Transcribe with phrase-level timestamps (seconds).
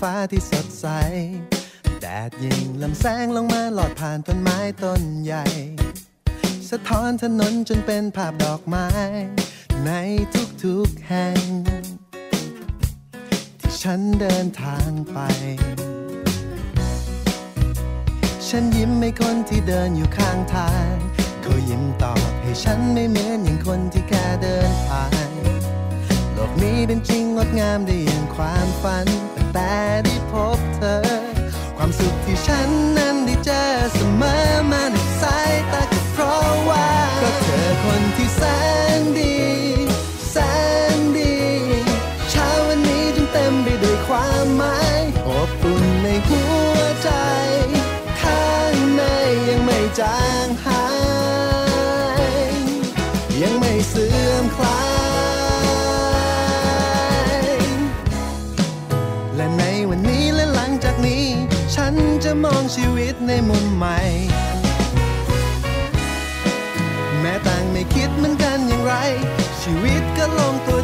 [0.00, 0.86] ฟ้าที่สดใส
[2.00, 5.44] แดดยิงลำแสงลงมาหลอดผ่านต้นไม้ต้นใหญ่
[6.70, 8.88] สะท้อนถนนจนเป็นภาพดอกไม้
[9.86, 9.90] ใน
[10.64, 11.40] ทุกๆแห่ง
[13.60, 15.18] ที่ฉันเดินทางไป
[18.48, 20.92] ฉันยิ้มให้คนที่เดินอยู่ข้างทาง
[21.42, 25.30] เขายิ้มตอบให้ฉันไม่เหมือนอย่างคนที่แค่เดินผ่าน
[26.32, 29.06] โลกนี้เป็นจริงงดงามได้อย่างความฝัน
[29.52, 30.96] แต่ได้พบเธอ
[31.76, 33.64] ความสุขที่ฉันนั้นได้เจอ
[33.94, 34.36] เสมอ
[34.70, 36.88] มาในสายตาก็เพราะว่า
[37.22, 38.42] ก็เธอคนที่แส
[38.98, 39.36] นดี
[40.30, 40.36] แส
[40.76, 40.77] น
[62.76, 63.98] ชีวิตในมุมใหม่
[67.20, 68.94] แม้ต่างไม่คิดเหมือนกันอย่างไร
[69.62, 70.77] ชีวิตก็ลงตัว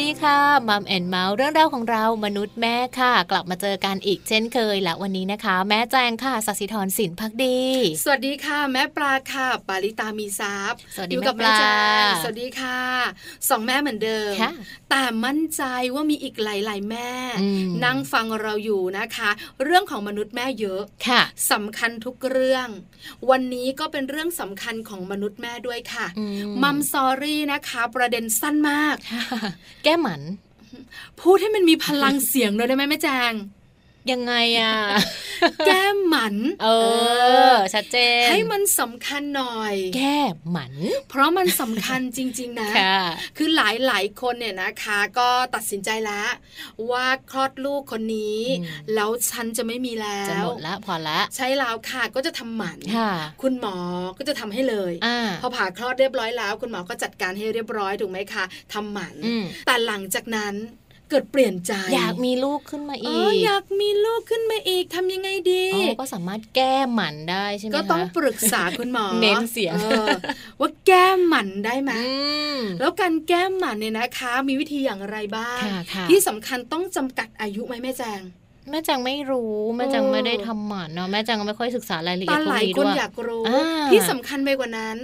[0.00, 0.38] ดีค่ะ
[0.68, 7.60] มัมแอนเมาส์เรื่องราวของเรามนุษย์แม่ค่ะ กลับมาเจอกันอีกเช่นเคยและวันนี้นะคะ แม่แจงค่ะสัสิธรสินพักดี
[8.02, 11.64] สวัสดีค่ะ แม่ปลาค่ะ ปาริตามีซับสวัสดีอยู่กับแม่ปลาแจ
[12.02, 12.80] งสวัสดีค่ะ
[13.48, 14.52] สองแม่เหมือนเดิมค่ะ
[14.90, 15.62] แต่มั่นใจ
[15.94, 17.10] ว่ามีอีกหลาย ๆ แม่
[17.42, 19.30] อืมนั่งฟังเราอยู่นะคะ
[19.64, 21.22] เรื่องของมนุษย์แม่เยอะค่ะ
[21.52, 22.68] สำคัญทุกเรื่อง
[23.30, 26.24] วันนี้ก็เป็นเรื่องสำคัญของมนุษย์แม่ด้วยค่ะอื
[26.62, 29.24] มัมซอรี่นะคะ ประเด็นสั้นมากค่ะ
[29.84, 30.22] แก้หมัน
[31.20, 33.32] พูดให้มันมีพลังเสียงหน่อยได้ไหมแม่แจง
[34.12, 34.74] ยังไงอะ
[35.66, 36.68] แก้มหมัน เอ
[37.52, 40.18] อ ชัดเจน ให้มันสำคัญหน่อย แก้
[40.50, 40.74] หมัน
[41.08, 42.98] เพราะมันสำคัญจริง ๆ นะค่ะ
[43.36, 46.28] คือหลายหลายๆคนเนี่ยนะคะ ก็ตัดสินใจแล้ว
[46.90, 53.12] ว่าคลอดลูกคนนี้อืมแล้วฉันจะไม่มีแล้จะวหมดละพอละใช่แล้วค่ะก็จะทำหมันค่ะ
[53.42, 53.76] คุณหมอ
[54.18, 60.54] ก็จะทำให้เลยอ่าพอผ่าคลอดเรียบร้อยแล้ว คุณหมอก็จัดการให้เรียบร้อยถูกไหมคะทำหมันอืมแต่หลังจากนั้น
[61.10, 70.10] เกิดเปลี่ยนใจ อยากมีลูกขึ้นมาเออีอกอยากมีลูกขึ้นมาอีกทำยังไงดีอ๋อก็สามารถแก้หมันได้ใช่ไหมก็ต้องคะปรึกษาคุณหมอเน้นเสียงออ
[70.60, 72.12] ว่าแก้หมันได้ไหมอื
[72.56, 78.20] มแล้วการแก้หมันเนี่ยนะคะ มีวิธีอย่างไรบ้างค่ะค่ะที่สำคัญต้องจำกัดอายุไหมแม่แจง
[78.70, 84.96] แม่จังไม่รู้แม่จังเออไม่ได้ทำหมันเนาะแม่จังก็ไม่ค่อยศึกษารายละเอียตาดพวหกลายนี้คด้นวยอยากรู้อ่าที่สำคัญไปกว่านั้น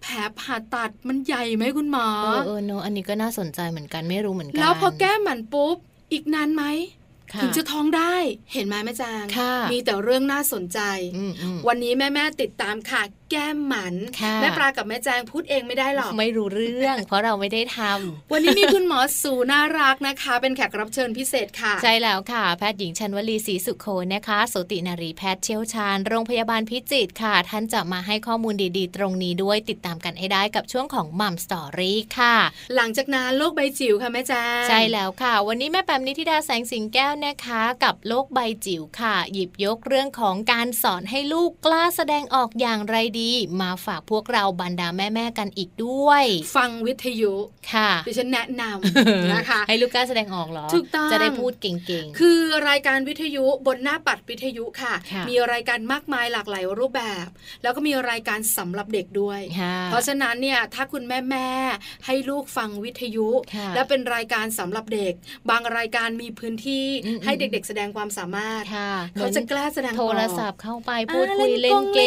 [0.00, 5.76] แผลผ่าตัดมันใหญ่ไหมคุณหมอเออเออเนอะอันนี้ก็น่าสนใจเหมือนกันไม่รู้เหมือนกันแล้วพอแก้หมันปุ๊บ
[6.12, 7.07] อีกนานไหมค่ะ
[7.42, 8.14] ถึงจะท้องได้
[8.52, 10.80] เห็นไหมแม่จางค่ะมีแต่เรื่องน่าสนใจ
[11.16, 32.36] อืมอืมวันนี้แม่แม่ๆติดตามค่ะ แก้มหมันค่ะแม่ปลากับแม่แจงพูดเองไม่ได้หรอกไม่รู้เรื่อง เพราะเราไม่ได้ทำวันนี้มีคุณหมอสูน่ารักนะคะ เป็นแขกรับเชิญพิเศษค่ะ ใช่แล้วค่ะ แพทย์หญิงชันวลีศรีสุโคนนะคะสูตินารีแพทย์เชี่ยวชาญ โรงพยาบาลพิจิตรค่ะ ท่านจะมาให้ข้อมูลดีๆ ตรงนี้ด้วยติดตามกันให้ได้กับช่วงของ Mom Story ค่ะ
[32.74, 43.30] หลังจากนั้นโลกใบจิ๋วค่ะแม่แจงใช่แล้วค่ะ วันนี้แม่แปมนิธิดาแสงสิงแก้วนะคะกับโลกใบจิ๋วค่ะ หยิบยกเรื่องของการสอนให้ลูกกล้าแสดงออกอย่างไรดี
[43.60, 46.24] มาฝากพวกเราบรรดาแม่ๆกันอีกด้วย
[46.56, 47.34] ฟังวิทยุ
[47.72, 51.72] ค่ะดิฉันแนะนำนะคะให้ลูกกล้าแสดงออกเหรอถูกต้องจะได้พูดเก่
[52.02, 57.28] งคือรายการวิทยุบนหน้าปัดวิทยุค่ะค่ะ มีรายการมากมายหลากหลายรูปแบบ
[57.62, 65.12] แล้วก็มีรายการสำหรับเด็กด้วยๆค่ะเพราะฉะนั้นเนี่ยถ้าคุณแม่แม่ๆให้ลูกฟังวิทยุค่ะและเป็นรายการสำหรับเด็ก
[65.50, 72.00] บางรายการมีพื้นที่อืมให้เด็ก ๆ แสดงความสามารถค่ะเขาจะกล้าแสดงออกโทรศัพท์เข้าไปอ่าพูดคุยเล่นกงเก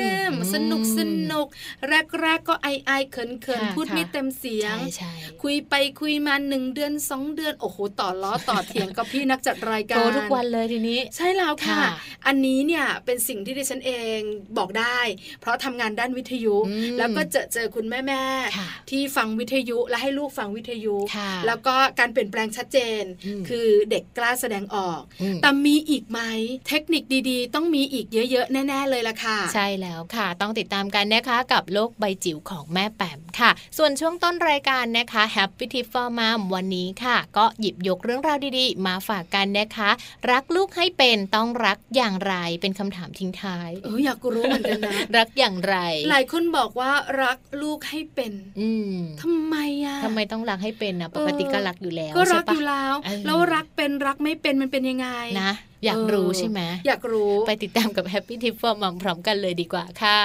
[0.00, 1.00] มมสนุกส
[1.30, 1.46] นุก
[1.88, 5.12] แรกๆก็ไอไอๆเขินเขินค่ะพูดไม่ค่ะเต็มเสียงใช่ใช่
[5.42, 11.86] คุยไปคุยมาหนึ่งเดือนสองเดือนโอ้โหต่อล้อต่อเถียงกับพี่นักจัดรายการโทรทุกวันเลยทีนี้ ใช่แล้วค่ะค่ะ
[12.26, 14.18] อันนี้เนี่ยเป็นสิ่งที่ดิฉันเอง
[14.58, 14.98] บอกได้
[15.40, 26.20] เพราะทำงานด้านวิทยุอืมแล้วก็เจอเจอคุณแม่แม่ๆค่ะที่ฟังวิทยุและให้ลูกฟังวิทยุค่ะแล้วก็การเปลี่ยนแปลงชัดเจนอืมคือเด็กกล้าแสดงออกอืมแต่มีอีกไหม
[26.68, 39.90] เทคนิคดีๆ ต้องมีอีกเยอะๆ แน่ ๆ เลยล่ะค่ะ ใช่แล้วค่ะ ต้องติดตามกันนะคะกับโลกใบจิ๋วของแม่แปมค่ะ ส่วนช่วงต้นรายการนะคะ Happy Tip for Mom วันนี้ค่ะ ก็หยิบยกเรื่องราวดีๆ มาฝากกันนะคะ
[40.30, 45.76] รักลูกให้เป็นต้องรักอย่างไรเป็นคำถามทิ้งท้ายเอออยากรู้เหมือนกันนะ รักอย่างไร
[46.10, 46.90] หลายคนบอกว่า
[47.22, 55.08] รักลูกให้เป็น อืมทำไมอะทำไมต้องรักให้เป็นนะปกติก็รักอยู่แล้วก็รัใช่กปะอยู่แล้วเออแล้วรักเป็นรักไม่เป็นมันเป็นยังไง
[55.42, 55.52] นะ
[55.84, 60.20] อยากรู้ใช่ไหมอยากรู้ไปติดตามกับ Happy Tip for Mom พร้อมกันเลยดีกว่าค่ะ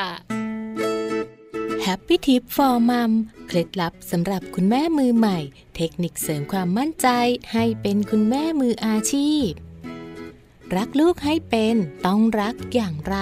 [1.86, 3.12] Happy Tip for Mom
[3.48, 5.40] เคล็ดลับสำหรับคุณแม่มือใหม่
[5.76, 7.08] เทคนิคเสริมความมั่นใจ
[7.54, 9.50] ให้เป็นคุณแม่มืออาชีพ
[10.76, 11.76] รักลูกให้เป็น
[12.06, 13.18] ต้องรักอย่างไร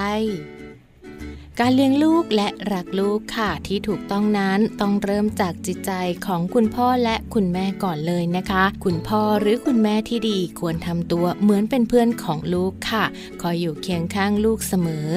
[1.62, 5.92] การเลี้ยงลูกและรักลูกค่ะที่ถูกต้องนั้นต้องเริ่มจากจิตใจ
[6.26, 13.06] ของคุณพ่อและคุณแม่ก่อนเลยนะคะ คุณพ่อหรือคุณแม่ที่ดีควรทำตัวเหมือนเป็นเพื่อนของลูกค่ะ
[13.42, 15.10] คอยอยู่เคียงข้างลูกเสมอ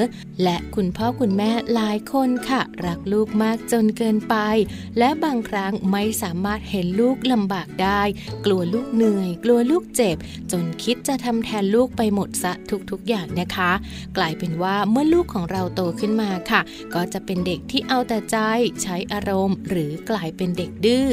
[0.43, 4.37] และคุณพ่อคุณแม่หลายคนค่ะ รักลูกมากจนเกินไป
[4.99, 8.03] และบางครั้งไม่สามารถเห็นลูกลำบากได้
[8.45, 10.17] กลัวลูกเหนื่อย กลัวลูกเจ็บ
[10.53, 12.53] จนคิดจะทำแทนลูกไปหมดซะ
[12.91, 13.71] ทุกๆอย่างนะคะ
[14.17, 16.61] กลายเป็นว่าเมื่อลูกของเราโตขึ้นมาค่ะ
[16.95, 18.37] ก็จะเป็นเด็กที่เอาแต่ใจ
[18.83, 21.09] ใช้อารมณ์ หรือกลายเป็นเด็กดื้อ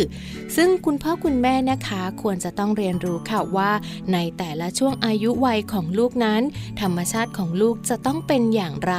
[0.55, 3.71] ซึ่งคุณพ่อคุณแม่นะคะควรจะต้องเรียนรู้ค่ะว่า
[4.13, 6.41] ในแต่ละช่วงอายุวัยของลูกนั้น
[6.81, 8.95] ธรรมชาติของลูกจะต้องเป็นอย่างไร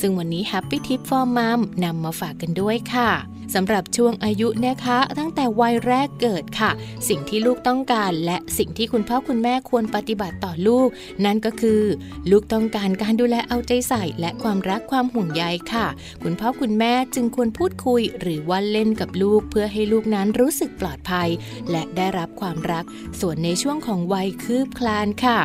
[0.00, 3.10] ซึ่งวันนี้ Happy Tip for Mom นำมาฝากกันด้วยค่ะ
[3.54, 6.70] สำหรับช่วงอายุนะคะ ตั้งแต่วัยแรกเกิดค่ะ
[7.08, 10.88] สิ่งที่ลูกต้องการและสิ่งที่คุณพ่อคุณแม่ควรปฏิบัติต่อลูก
[11.24, 11.82] นั่นก็คือ
[12.30, 15.86] ลูกต้องการการดูแลเอาใจใส่ และความรักความห่วงใยค่ะ
[16.22, 21.28] คุณพ่อคุณแม่จึงควรพูดคุย หรือว่าเล่นกับลูกเพื่อให้ลูกนั้นรู้สึกปลอดภัย
[21.70, 22.84] และได้รับความรัก
[23.20, 25.38] ส่วนในช่วงของวัยคืบคลานค่ะ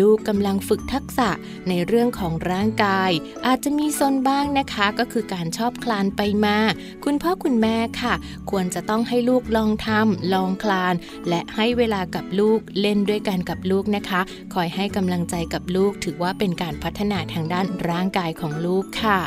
[0.00, 1.30] ลูกกำลังฝึกทักษะ
[1.68, 3.10] ในเรื่องของร่างกาย
[3.46, 6.56] อาจจะมีซนบ้างนะคะ ก็คือการชอบคลานไปมา
[7.04, 8.14] คุณพ่อคุณแม่ค่ะ
[8.50, 10.94] ควรจะต้องให้ลูกลองทำลองคลาน
[11.28, 14.20] และให้เวลากับลูกเล่นด้วยกันกับลูกนะคะ
[14.54, 19.18] คอยให้กำลังใจกับลูกถือว่าเป็นการพัฒนาทางด้านร่างกายของลูกค่ะ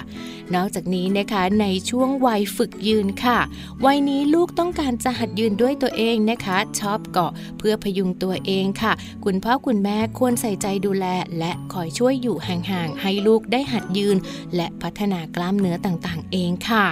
[0.55, 3.39] นอกจากนี้นะคะในช่วงวัยฝึกยืนค่ะ
[3.85, 8.93] วัยนี้ลูกต้องการจะหัดยืนด้วยตัวเองนะคะ ชอบเกาะเพื่อพยุงตัวเองค่ะ
[9.25, 11.05] คุณพ่อคุณแม่ควรใส่ใจดูแล
[11.39, 14.17] และคอยช่วยอยู่ห่างๆให้ลูกได้หัดยืน
[14.55, 16.87] และพัฒนากล้ามเนื้อต่างๆ เองค่ะ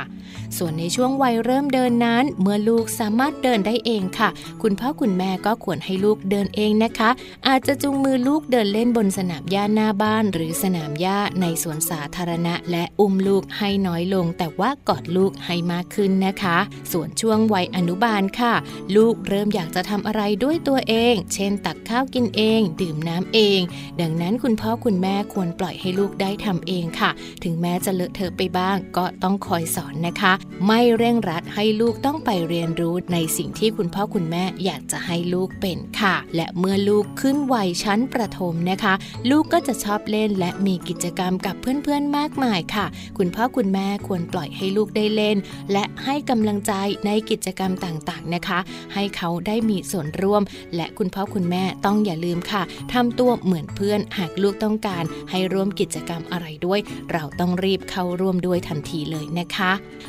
[0.57, 4.29] ส่วนในช่วงวัยเริ่มเดินนั้น เมื่อลูกสามารถเดินได้เองค่ะ
[4.61, 7.09] คุณพ่อคุณแม่ก็ควรให้ลูกเดินเองนะคะ
[7.47, 16.57] อาจจะจูงมือลูกเดินเล่นบนสนามหญ้าหน้าบ้าน หรือสนามหญ้าในสวนสาธารณะ และอุ้มลูกให้น้อยลง แต่ว่ากอดลูกให้มากขึ้นนะคะ
[16.91, 18.53] ส่วนช่วงวัยอนุบาลค่ะ
[18.95, 23.59] ลูกเริ่มอยากจะทำอะไรด้วยตัวเอง เช่น ตักข้าวกินเอง ดื่มน้ำเอง
[24.01, 27.09] ดังนั้นคุณพ่อคุณแม่ควรปล่อยให้ลูกได้ทำเองค่ะ
[27.43, 30.24] ถึงแม้จะเลอะเทอะไปบ้าง ก็ต้องคอยสอนนะนะคะ
[30.67, 38.93] ไม่เร่งรัดให้ลูกต้องไปเรียนรู้ในสิ่งที่คุณพ่อคุณแม่อยากจะให้ลูกเป็นค่ะ และเมื่อลูกขึ้นวัยชั้นประถมนะคะ
[39.29, 42.85] ลูกก็จะชอบเล่นและมีกิจกรรมกับเพื่อนๆมากมายค่ะ
[43.17, 45.37] คุณพ่อคุณแม่ควรปล่อยให้ลูกได้เล่น
[45.71, 46.73] และให้กำลังใจ
[47.05, 48.59] ในกิจกรรมต่างๆนะคะ
[48.93, 50.41] ให้เขาได้มีส่วนร่วม
[50.75, 52.63] และคุณพ่อคุณแม่ต้องอย่าลืมค่ะ
[52.93, 56.79] ทำตัวเหมือนเพื่อนหากลูกต้องการ ให้ร่วมกิจกรรมอะไรด้วย
[57.11, 59.71] เราต้องรีบเข้าร่วมด้วยทันทีเลยนะคะ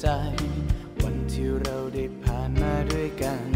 [0.00, 0.08] ใจ
[1.02, 3.46] วันที่เราได้ผ่านมาด้วยกัน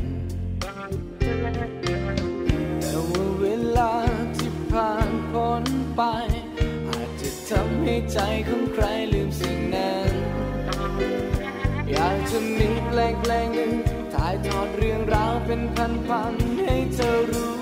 [2.80, 3.92] แต่ว่าเวลา
[4.36, 5.64] ที่ผ่านพ้น
[5.96, 6.02] ไป
[6.88, 8.18] อาจจะทำให้ใจ
[8.48, 10.12] ของใครลืมสิ่งนั้น
[11.90, 13.72] อยากจะมีเพลงเพลงหนึ่ง
[14.14, 15.62] ถ่ายทอดเรื่องราวเป็น
[16.08, 17.57] พันๆให้เธอรู้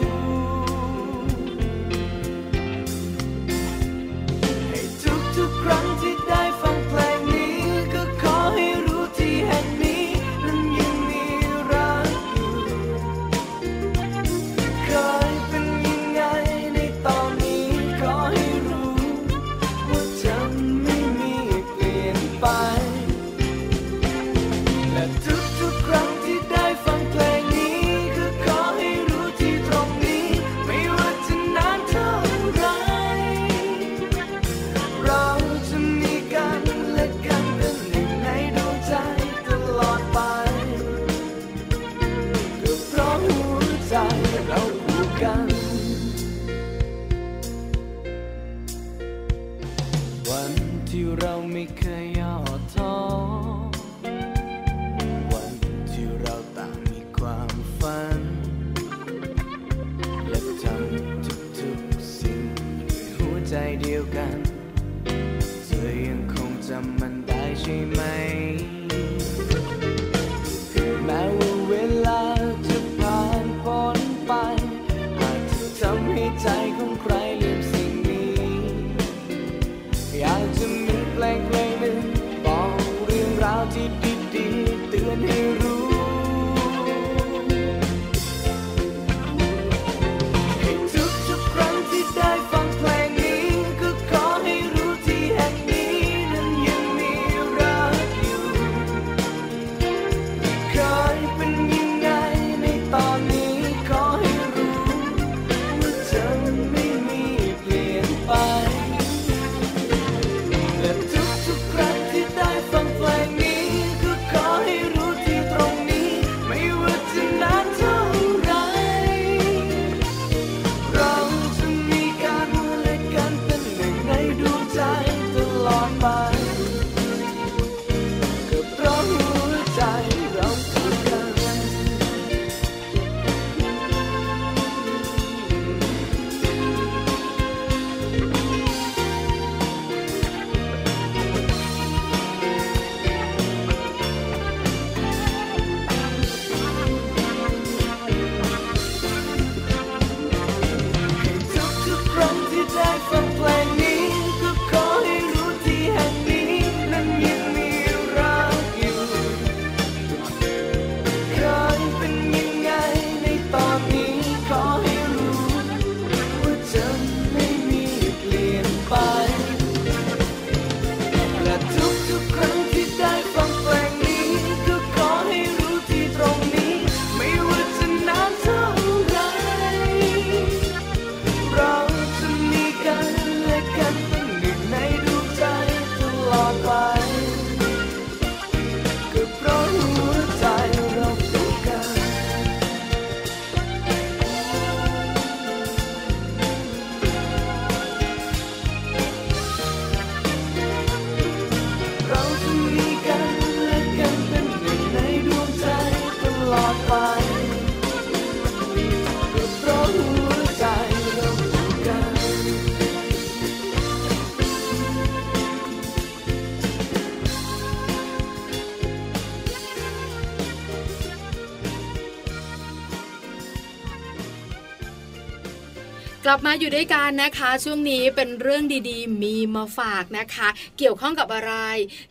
[226.28, 231.52] กลับมาอยู่ด้วยกันนะคะ ช่วงนี้เป็นเรื่องดีๆ มีมาฝากนะคะ เกี่ยวข้องกับอะไร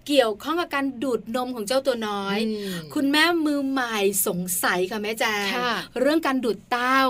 [0.08, 7.02] เกี่ยวข้องกับการดูดนมของเจ้าตัวน้อยอืมคุณแม่มือใหม่สงสัยค่ะแม่แจงค่ะเรื่องการดูดเต้า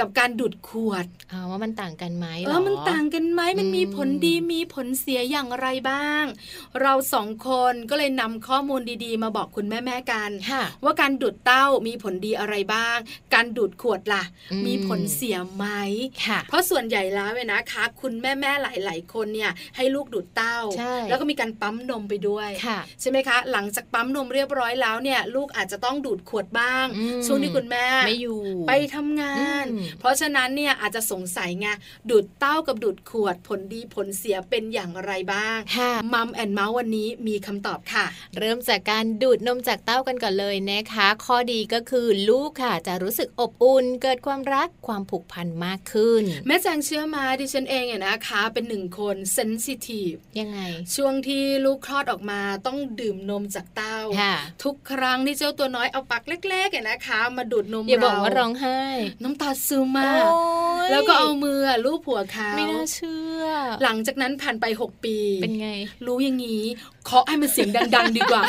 [0.00, 6.24] กับการดูดขวดเอาว่ามันต่างกันไหมเอหรอมันต่างกันไหมมันมีอืมผลดีมีผลเสียอย่างไรบ้าง
[6.82, 12.98] เราสองคนก็เลยนำข้อมูลดีๆ มาบอกคุณแม่ๆกันค่ะว่าการดูดเต้ามีผลดีอะไรบ้าง
[13.34, 15.66] การดูดขวดล่ะอืมมีผลเสียไหม
[16.26, 31.68] ค่ะเพราะส่วนใหญ่แล้วเนี่ยนะคะ คุณแม่แม่ๆหลาย ๆ คนเนี่ยให้ลูกดูดเต้าใช่แล้วก็มีการปั๊มนมไปด้วยค่ะใช่ไหมคะ หลังจากปั๊มนมเรียบร้อยแล้วเนี่ย ลูกอาจจะต้องดูดขวดบ้างอืมช่วงที่คุณแม่ไม่อยู่ ไปทำงานอืมเพราะฉะนั้นเนี่ยอาจจะสงสัยไง
[32.10, 38.04] ดูดเต้ากับดูดขวดผลดีผลเสียเป็นอย่างไรบ้างค่ะมัมแอนเมาส์วันนี้มีคำตอบค่ะ
[38.38, 50.60] เริ่มจากการดูดนมจากเต้ากันก่อนเลยนะคะ ข้อดีก็คือลูกค่ะ จะรู้สึกอบอุ่นเกิดความรักความผูกพันมากขึ้น แม่แจงเชื่อมาดิฉันเองเนี่ยนะคะ เป็นหนึ่งคนเซนซิทีฟยังไง
[50.94, 54.34] ช่วงที่ลูกคลอดออกมาต้องดื่มนมจากเต้าค่ะ
[54.64, 58.80] ทุกครั้งที่เจ้าตัวน้อยเอาปากเล็กๆเนี่ยนะคะ มาดูดนมอย่าบอกเว่าร้องไห้
[59.22, 60.38] น้ำตาซึมมาโอ๊
[60.80, 63.44] กยแล้วก็เอามือลูบหัวเขาไม่น่าเชื่อ
[63.82, 65.68] หลังจากนั้นผ่านไป 6 ปี เป็นไง
[66.06, 66.62] รู้อย่างนี้
[67.06, 68.42] เคาะให้มันเสียงดัง ๆ ดีกว่า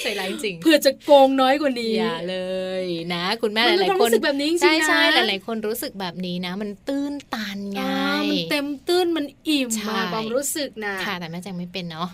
[0.00, 2.38] ใส่ร้ายจริง เพื่อจะโกงน้อยกว่านี้อย่าเล
[2.82, 12.08] ยนะ คุณแม่หมันเป็นลายความๆคนรู้สึกแบบนี้จริงๆใช่ใช่นะหลายๆคนรู้สึกแบบนี้นะ มันตื้นตันไงอ่ามันเต็มตื้นมันอิ่มใช่มาความรู้สึกนะค่ะแต่แม่แจงไม่เป็นเนาะ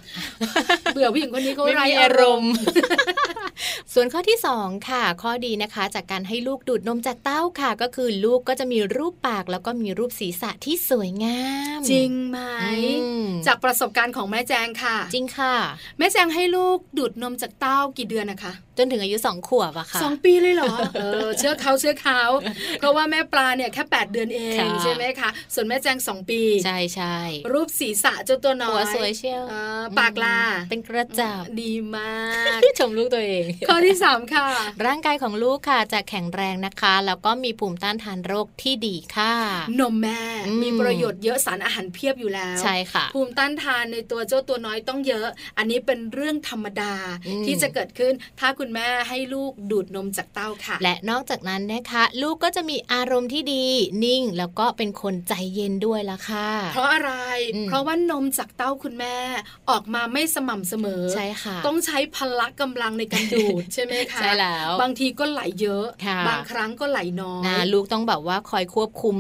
[0.95, 2.53] เบื่อผู้หญิงคนนี้เขาไม่ไร้มีอารมณ์
[3.95, 11.41] ส่วนข้อที่ 2 ค่ะ ข้อดีนะคะจากการให้ลูกดูดนมจากเต้าค่ะ ก็คือลูกก็จะมีรูปปากแล้วก็มีรูปศีรษะที่สวยงา
[11.79, 12.39] ม จริงไหม
[13.03, 15.55] อืมจากประสบการณ์ของแม่แจงค่ะ จริงค่ะ
[15.99, 22.23] แม่แจงให้ลูกดูดนมจากเต้ากี่เดือนนะคะจนถึงอายุสองขวบอะค่ะสองปีเลยเหรอเออเชื่อเขาเชื่อเขา
[22.79, 27.17] เพราะว่าแม่ปลาเนี่ยแค่ 8 เดือนเองค่ะใช่ไหมคะส่วนแม่แจงสองปี ใช่ใช่
[27.53, 30.39] รูปศีรษะเจ้าตัวน้อยหัวสวยเชียวเออปากลา
[30.71, 32.17] เป็นกระจับดีมา
[32.63, 34.47] กชมลูกตัวเองข้อที่สามค่ะ
[34.87, 39.35] ร่างกายของลูกค่ะจะแข็งแรงนะคะ แล้วก็มีภูมิต้านทานโรคที่ดีค่ะ
[39.81, 45.27] นมแม่อืมมีประโยชน์เยอะสารอาหารเพียบอยู่แล้วใช่ค่ะ ภูมิต้านทานในตัวเจ้าตัวน้อยต้องเยอะ
[45.59, 46.95] อันนี้เป็นเรื่องธรรมดา
[47.27, 53.65] อืมที่จะเกิดขึ้นถ้าคุณแม่ให้ลูกดูดนมจากเต้าค่ะ และนอกจากนั้นนะคะ ลูกก็จะมีอารมณ์ที่ดี
[54.05, 57.13] นิ่งแล้วก็เป็นคนใจเย็นด้วยละค่ะ เพราะอะไร
[57.55, 59.17] อืมเพราะว่านมจากเต้าคุณแม่
[59.71, 69.17] ออกมาไม่สม่ำเสมอใช่ค่ะ ต้องใช้พละกำลังในการดูดใช่ไหมคะใช่แล้วบางทีก็ไหลเยอะค่ะบางครั้งก็ไหลน้อยนะลูกต้องแบบว่าคอยควบคุม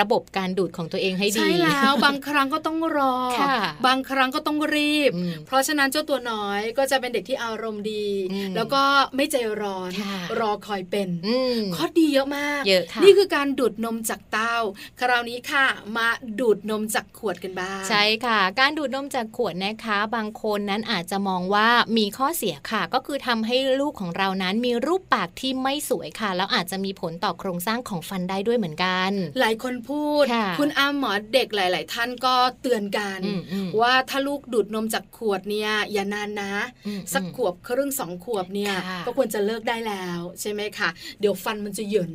[0.00, 3.56] ระบบการดูดของตัวเองให้ดีใช่แล้วบางครั้งก็ต้องรอค่ะ
[3.86, 8.82] บางครั้งก็ต้องรีบอืมเพราะฉะนั้นเจ้าตัวน้อยก็จะเป็นเด็กที่อารมณ์ดีอืมแล้วก็
[9.16, 14.56] ไม่ใจร้อนค่ะรอคอยเป็นอืมข้อดีเยอะมากเยอะค่ะนี่คือการดูดนมจากเต้า
[15.00, 16.08] คราวนี้ค่ะ มา
[16.40, 36.52] ดูดนมจากขวดกันบ้าง ใช่ค่ะ การดูดนมจากขวดนะคะ บางคนนั้นอาจจะมองว่ามีข้อเสียค่ะ ก็คือทำให้ลูกของเรานั้นมีรูปปากที่ไม่สวยค่ะ แล้วอาจจะมีผลต่อโครงสร้างของฟันได้ด้วยเหมือนกัน หลายคนพูดค่ะคุณอาหมอเด็กหลาย ๆ ท่านก็เตือนกันอืมอืมว่าถ้าลูกดูดนมจากขวดเนี่ยอย่านานนะ
[36.86, 40.88] อืมสักขวบครึ่งสองขวบเนี่ยค่ะก็ควรจะเลิกได้แล้วใช่ไหมคะ
[41.20, 42.12] เดี๋ยวฟันมันจะเหยิน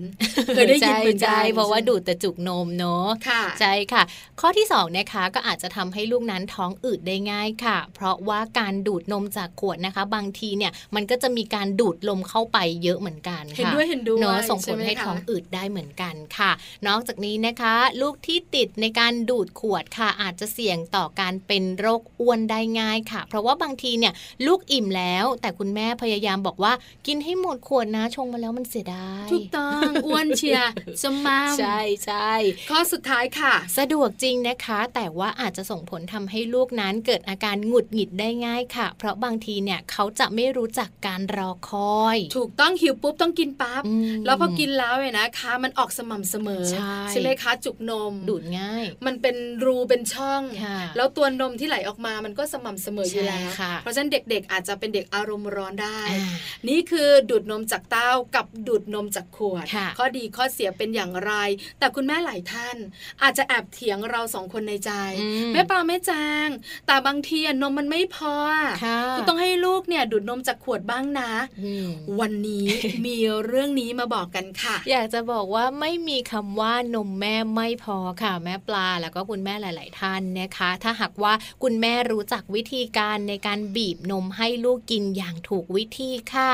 [0.55, 4.03] เคยได้ยินเหมือนกันใช่เพราะว่าดูดแต่จุกนมเนาะค่ะใช่ค่ะ
[4.39, 16.51] ข้อที่2นะคะก็อาจจะทำให้ลูกนั้นท้องอืดได้ง่ายค่ะ เพราะว่าการดูดนมจากขวดนะคะ บางทีเนี่ยมันก็จะมีการดูดลมเข้าไปเยอะเหมือนกันเห็นค่ะด้วยเห็นด้วยเนาะส่งผลช่ไมให้คะท้องอืดได้เหมือนกันค่ะ
[16.87, 24.13] นอกจากนี้นะคะ ลูกที่ติดในการดูดขวดค่ะ อาจจะเสี่ยงต่อการเป็นโรคอ้วนได้ง่ายค่ะ เพราะว่าบางทีเนี่ย
[24.47, 26.73] ลูกอิ่มแล้ว แต่คุณแม่พยายามบอกว่า
[27.07, 32.31] กินให้หมดขวดนะชงมาแล้วมันเสียดายถูกต้องอ้วนเชียร์จะมาใช่ใช่
[32.69, 46.65] ข้อสุดท้ายค่ะ สะดวกจริงนะคะ แต่ว่าอาจจะส่งผลทำให้ลูกนั้นเกิดอาการหงุดหงิดได้ง่ายค่ะ เพราะบางทีเนี่ยเขาจะไม่รู้จักการรอคอย ถูกต้องหิวปุ๊บต้องกินปั๊บอืมแล้วพอกินแล้วเนี่ยนะคะมันออกสม่ำเสมอ
[47.09, 49.35] ใช่ไหมคะจุกนมดูดง่าย มันเป็น
[49.65, 56.27] รูเป็นช่องค่ะแล้วตัวนมที่ไหลออกมามันก็สม่ำเสมออยู่แล้วใช่ค่ะเพราะฉะนั้นเด็กๆอาจจะเป็นเด็กอารมณ์ร้อนได้อ่า
[56.69, 61.33] นี่คือดูดนมจากเต้ากับดูดนมจากขวดค่ะข้อดีข้อเสียเป็นอย่างไร
[61.79, 62.77] แต่คุณแม่หลายท่าน
[63.21, 66.49] อาจจะแอบเถียงเราสองคนในใจอืมแม่ปลาแม่จาง
[66.87, 71.31] แต่บางทีอะนมมันไม่พออะค่ะคือต้องให้ลูกเนี่ยดูดนมจากขวดบ้างนะ
[71.63, 71.87] อืม
[72.19, 72.67] วันนี้
[73.05, 86.53] มีเรื่องนี้มาบอกกันค่ะ อยากจะบอกว่าไม่มีคำว่านมแม่ไม่พอค่ะ แม่ปลาแล้วก็คุณแม่หลาย ๆ ท่านนะคะ ถ้าหากว่าคุณแม่รู้จักวิธีการในการบีบนมให้ลูกกินอย่างถูกวิธีค่ะ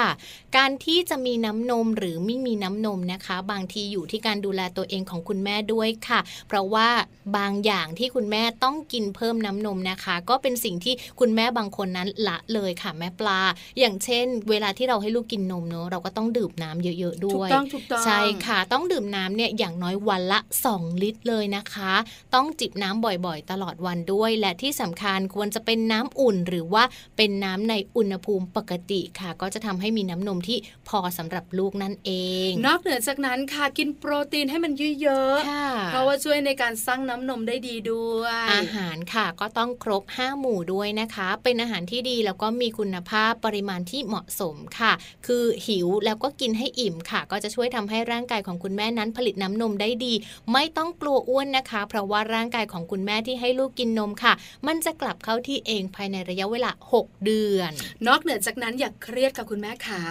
[0.58, 6.90] การที่จะมีน้ำนมหรือไม่มีน้ำนมนะคะ บางทีอยู่ที่การดูแลตัวเองของคุณแม่ด้วยค่ะ เพราะว่า
[7.38, 13.40] บางอย่างที่คุณแม่ต้องกินเพิ่มน้ำนมนะคะ ก็เป็นสิ่งที่คุณแม่บางคนนั้นละเลยค่ะแม่ปลา
[13.80, 20.40] อย่างเช่น เวลาที่เราให้ลูกกินนมเนอะเราก็ต้องดื่มน้ำเยอะ ๆ ด้ถูวกยต้องถูกต้องใช่ค่ะ ต้องดื่มน้ำเนี่ยอย่างน้อยวันละ
[20.72, 21.94] 2 ลิตรเลยนะคะ
[22.36, 26.84] ต้องจิบน้ำบ่อยๆ ตลอดวันด้วย และที่สำคัญควรจะเป็นน้ำอุ่นหรือว่า
[27.18, 30.58] เป็นน้ำในอุณหภูมิปกติค่ะ ก็จะทำให้มีน้ำนมที่
[30.90, 32.12] พอสำหรับลูกนั่นเอ
[32.48, 44.92] ง นอกเหนือจากนั้นค่ะกินโปรตีนให้มันเยอะค่ะๆเพราะว่าช่วยในการสร้างน้ำนมได้ดีด้วย อาหารค่ะก็ต้องครบ 5 หมู่ด้วยนะคะ เป็นอาหารที่ดีแล้วก็มีคุณภาพปริมาณที่เหมาะสมค่ะ
[45.28, 50.14] คือหิวแล้วก็กินให้อิ่มค่ะ ก็จะช่วยทำให้ร่างกายของคุณแม่นั้นผลิตน้ำนมได้ดี
[50.54, 54.34] ไม่ต้องกลัวอ้วนนะคะ เพราะว่าร่างกายของคุณแม่ที่ให้ลูกกินนมค่ะ
[54.68, 57.72] มันจะกลับเข้าที่เองภายในระยะเวลา 6 เดือน
[58.08, 60.02] นอกเหนือจากนั้นอย่าเครียดค่ะคุณแม่ขา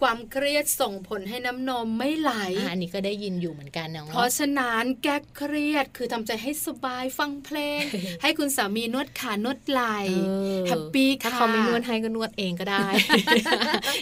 [0.00, 7.82] ความเครียดส่งผลให้น้ำนมไม่ไหลอะอันนี้ก็ได้ยินอยู่เหมือนกันเนาะเพราะฉะนั้นแก้เครียดคือทำใจให้สบายฟังเพลง
[8.22, 12.86] ให้คุณสามีนวดขานวดไหล่เออ happyค่ะถ้าเขาไม่นวดให้ก็นวดเองก็ได้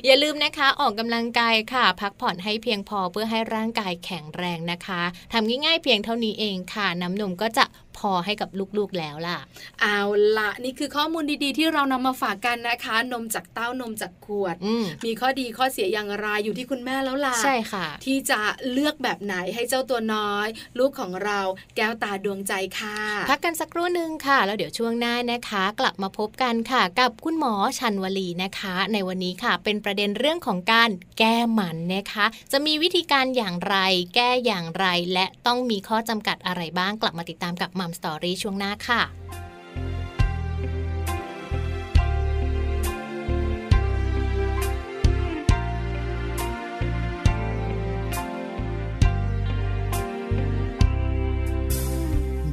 [0.06, 7.64] อย่าลืมนะคะออกกำลังกายค่ะ พักผ่อนให้เพียงพอเพื่อให้ร่างกายแข็งแรงนะคะทำง่ายๆเพียงเท่านี้เองค่ะน้ำนมก็จะ
[7.98, 9.38] พอให้กับลูกๆแล้วล่ะ
[9.82, 10.00] เอา
[10.38, 18.40] ละนี่คือข้อมูลดีๆ ที่เรานำมาฝากกันนะคะ นมจากเต้านมจากขวดอืมมีข้อดีข้อเสียอย่างไรอยู่ที่คุณแม่แล้วล่ะใช่ค่ะ ที่จะ
[18.72, 21.40] เลือกแบบไหนให้เจ้าตัวน้อย ลูกของเรา
[21.76, 22.98] แก้วตาดวงใจค่ะ
[23.30, 33.76] พักกันสักครู่หนึ่งค่ะ แล้วเดี๋ยวช่วงหน้านะคะ กลับมาพบกันค่ะ กับคุณหมอชันวลีนะคะ ในวันนี้ค่ะ เป็นประเด็นเรื่องของการแก้หมันนะคะ จะมีวิธีการอย่างไร
[34.14, 39.02] แก้อย่างไร และต้องมีข้อจำกัดอะไรบ้างกลับมาติดตามกับมัามสตอรี่ช่วงหน้าค่ะ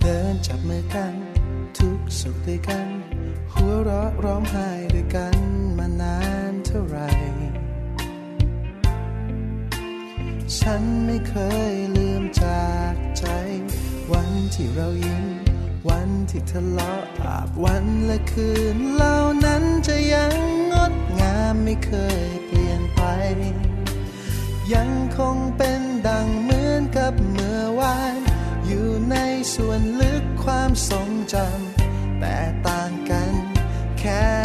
[0.02, 1.14] เดินจับมือกัน
[1.78, 2.88] ทุกสุขด้วยกัน
[3.54, 5.38] หัวเราะร้องไห้ด้วยกัน
[5.78, 6.18] มานา
[6.52, 6.98] นเท่าไหร
[10.60, 11.34] ฉันไม่เค
[11.72, 12.85] ยลืมจากใจ
[14.54, 15.26] ที่เรายิ้ม
[15.90, 20.36] วันที่ทะเลาะอาบวันและคืนเหล่านั้นจะยัง
[20.72, 21.92] งดงามไม่เค
[22.26, 23.02] ยเปลี่ยนไป
[24.74, 28.16] ยังคงเป็นดังเหมือนกับเมื่อวาน
[28.68, 29.16] อยู่ใน
[29.54, 33.32] ส่วนลึกความทรงจำแต่ต่างกัน
[34.00, 34.45] แค่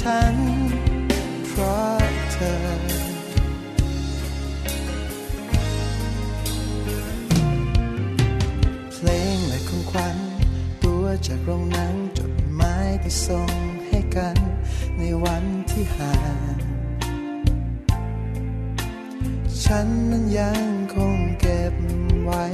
[0.00, 0.36] ฉัน
[1.48, 2.56] เพราะเธอ
[8.92, 10.16] เพลงและของขวัญ
[10.84, 13.50] ตัวจากโรงหนังจดหมายที่ส่ง
[13.86, 14.36] ให้กัน
[14.98, 16.16] ในวันที่ห่า
[16.54, 16.58] ง
[19.64, 21.74] ฉันนั้นยังคงเก็บ
[22.24, 22.44] ไว้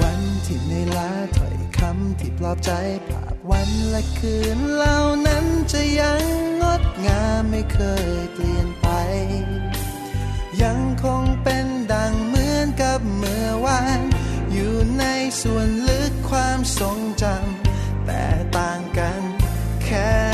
[0.00, 2.72] วันที่ในลาถอยำที่ปลอบใจ
[3.08, 6.22] ภาพวันและคืนเหล่านั้นจะยัง
[6.62, 8.88] งดงามไม่เคยเปลี่ยนไป
[10.62, 14.00] ยังคงเป็นดังเหมือนกับเมื่อวาน
[14.52, 15.04] อยู่ใน
[15.42, 18.24] ส่วนลึกความทรงจำแต่
[18.56, 19.20] ต่างกัน
[19.84, 20.29] แค่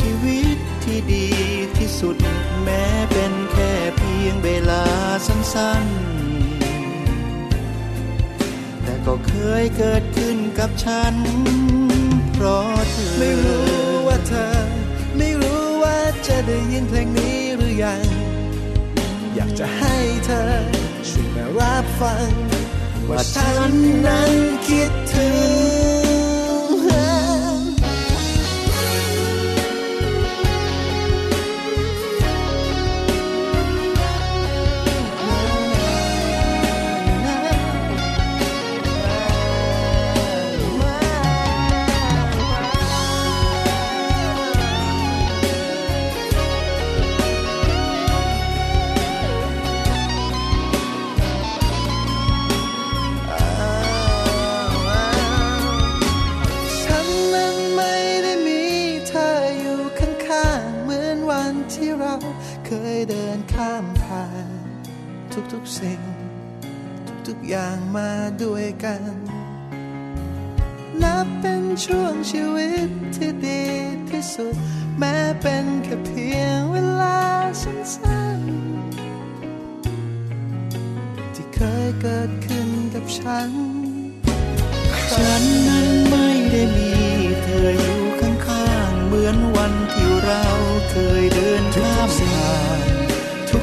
[0.00, 1.26] ชีวิตที่ดี
[1.78, 2.16] ที่สุด
[2.62, 4.84] แม้เป็นแค่เพียงเวลา
[5.26, 11.14] สั้นๆ แต่ก็เคยเกิดขึ้นกับฉัน
[12.34, 13.70] เพราะเธอ ไม่รู้
[14.06, 14.48] ว่าเธอ
[15.18, 18.02] ไม่รู้ว่าจะได้ยินเพลงนี้หรือยัง
[19.34, 19.96] อยากจะให้
[20.26, 20.42] เธอ
[21.08, 22.30] ช่วยมารับฟัง
[23.08, 23.72] ว่าฉัน
[24.06, 24.32] นั้น
[24.68, 25.28] คิดถึ
[25.94, 25.95] ง
[67.50, 68.10] อย่างมา
[68.42, 69.02] ด้วยกัน
[71.02, 73.64] นับเป็นช่วงชีวิตที่ดี
[74.10, 74.54] ที่สุด
[74.98, 77.20] แม้เป็นแค่เพียงเวลา
[77.62, 83.50] สั้นๆ ที่เคยเกิดขึ้นกับฉัน
[85.12, 86.90] ฉันนั้นไม่ได้มี
[87.42, 90.44] เธออยู่ข้างๆ เหมือนวันที่เรา
[90.90, 92.80] เคยเดินข้ามผ่าน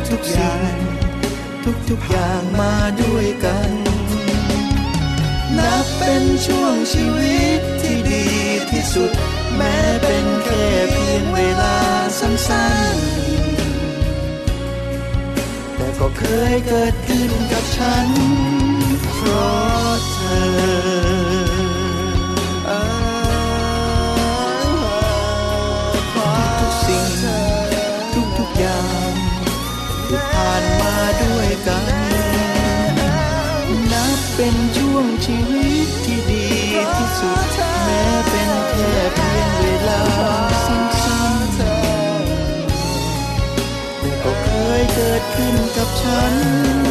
[0.10, 1.03] ทุกๆอย่าง
[1.90, 3.72] ทุกๆอย่างมาด้วยกัน
[5.58, 8.26] นับเป็นช่วงชีวิตที่ดี
[8.72, 9.12] ที่สุด
[9.56, 11.76] แม้เป็นแค่เพียงเวลา
[12.20, 12.32] สั้
[12.96, 16.24] นๆ แต่ก็เค
[16.54, 18.08] ยเกิดขึ้นกับฉัน
[19.16, 20.18] เพราะเธ
[20.52, 20.54] อ
[34.96, 36.46] วงชีวิตที่ดี
[36.96, 37.48] ที่สุด
[37.84, 40.02] แม้เป็นแค่เพียงเวลา
[40.66, 44.48] สั้นๆแต่ก็เค
[44.80, 46.83] ยเกิดขึ้นกับฉัน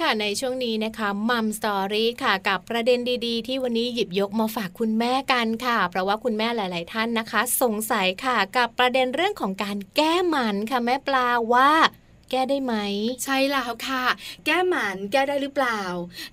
[0.00, 11.70] ค่ะในช่วงนี้นะคะมัมสตอรี่ค่ะ กับประเด็นดีๆ ที่วันนี้หยิบยกมาฝากคุณแม่กันค่ะ เพราะว่าคุณแม่หลาย ๆ ท่านนะคะ สงสัยค่ะกับประเด็นเรื่องของการแก้หมันค่ะแม่ปลาว่า
[12.30, 12.74] แก้ได้ไหม
[13.24, 14.04] ใช่แล้วค่ะ
[14.46, 15.80] แก้หมันแก้ได้หรือเปล่า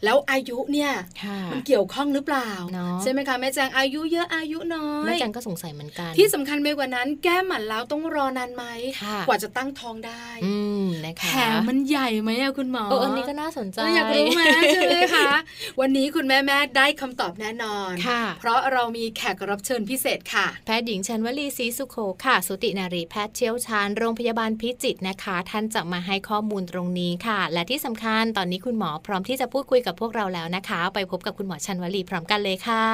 [0.04, 0.92] แล้วอายุเนี่ย
[1.24, 8.64] ค่ะมันเกี่ยวข้องหรือเปล่าเนอะใช่ไหมคะแม่แจงอายุเยอะอายุน้อยแม่จังก็สงสัยเหมือนกัน ที่สำคัญไปกว่านั้น แก้หมันแล้วต้องรอนานไหม
[9.02, 14.42] ค่ะกว่าจะตั้งท้องได้อืมนะคะแผลมันใหญ่ไหมอะคุณหมอเอออันนี้ก็น่าสนใจเอออยากรู้ไหม
[14.74, 15.32] ใช่ไหมคะ
[15.80, 32.86] วันนี้คุณแม่แม่ได้คำตอบแน่นอนค่ะเพราะเรามีแขกรับเชิญพิเศษค่ะ แพทย์หญิงชันวลีศรีสุโขค่ะ สุตินารีแพทย์เชี่ยวชาญโรงพยาบาลพิจิตรนะคะ ท่านจะมาให้ข้อมูลตรงนี้ค่ะ และที่สำคัญตอนนี้คุณหมอพร้อมที่จะพูดคุยกับพวกเราแล้วนะคะ ไปพบกับคุณหมอชันวลีพร้อมกันเลยค่ะ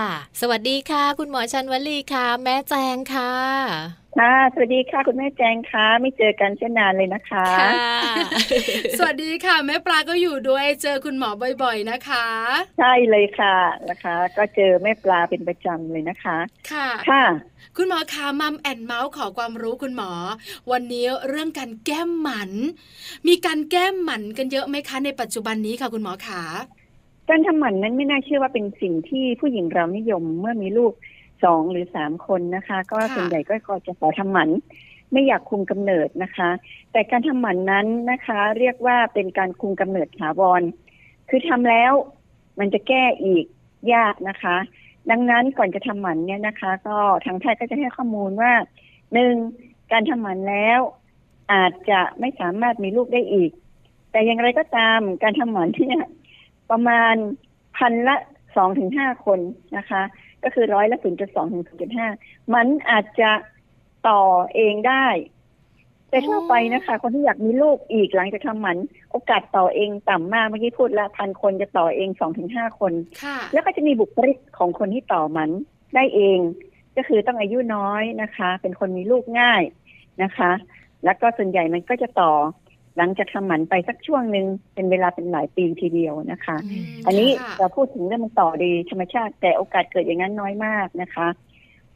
[0.42, 3.32] สวัสดีค่ะ คุณหมอชันวลีค่ะ แม่แจงค่ะ
[4.20, 7.72] ค่ะสวัสดีค่ะคุณแม่แจงค่ะไม่เจอกันเช่นนานเลยนะคะค่ะ
[8.98, 11.30] สวัสดีค่ะ แม่ปลาก็อยู่ด้วยเจอคุณหมอ
[11.64, 12.28] บ่อย ๆนะคะ
[12.80, 13.58] ใช่เลยค่ะ
[13.90, 16.38] นะคะ ก็เจอแม่ปลาเป็นประจำเลยนะคะ
[16.72, 17.24] ค่ะค่ะ
[17.78, 20.12] คุณหมอคะมัมแอนเมาส์ขอความรู้คุณหมอ
[20.72, 22.52] วันนี้เรื่องการแก้มหมัน
[23.28, 26.42] มีการแก้มหมันกันเยอะไหมคะในปัจจุบันนี้ค่ะคุณหมอขา
[27.30, 30.94] การทำหมันนั้นไม่น่าเชื่อว่าเป็นสิ่งที่ผู้หญิงเรานิยมเมื่อมีลูก
[31.44, 34.50] สองหรือสามคนนะคะ ก็ส่วนใหญ่ก็ก็จะขอทำหมัน
[35.12, 36.50] ไม่อยากคุมกำเนิดนะคะ
[36.92, 40.62] แต่การทำหมันนั้นนะคะ เรียกว่าเป็นการคุมกำเนิดถาวร
[41.30, 41.94] คือทำแล้ว
[42.60, 43.46] มันจะแก้อีก
[43.94, 44.58] ยากนะคะ
[45.10, 48.54] ดังนั้นก่อนจะทำหมันเนี่ยนะคะ ก็ทางแพทย์ก็จะให้ข้อมูลว่า
[49.14, 49.34] หนึ่ง
[49.92, 50.80] การทำหมันแล้ว
[51.54, 53.52] อาจจะไม่สามารถมีลูกได้อีก
[54.12, 55.98] แต่อย่างไรก็ตามการทำหมันที่ย
[56.72, 57.16] ประมาณ
[57.78, 58.16] พันละ
[58.56, 59.40] สองถึงห้าคน
[59.78, 60.02] นะคะ
[60.44, 62.08] ก็คือร้อยละศูนย์จุดสองถึงศูนย์จุดห้า
[62.54, 63.32] มันอาจจะ
[64.08, 64.22] ต่อ
[64.56, 65.08] เองได้
[66.12, 68.78] แต่ทั่วไปนะคะ คนที่อยากมีลูกอีกหลังจากทำหมัน
[69.12, 72.94] โอกาสต่อเองต่ำมากเมื่อกี้พูดละพันคนจะต่อเองสองถึงห้าคน
[73.24, 75.50] ค่ะแล้วก็จะมีบุคลิกของคนที่ต่อหมัน
[75.96, 76.40] ได้เอง
[76.98, 79.62] ก็คือต้องอายุน้อยนะคะ เป็นคนมีลูกง่าย
[80.24, 80.52] นะคะ
[81.06, 82.32] แล้วก็ส่วนใหญ่มันก็จะต่อ
[82.98, 91.28] หลังจากทำหมันไปสักช่วงหนึ่งเป็นเวลาเป็นหลายปีทีเดียวนะคะอืมอันนี้ค่ะเราพูดถึงเรื่องมันต่อโดยธรรมชาติ แต่โอกาสเกิดอย่างนั้นน้อยมากนะคะ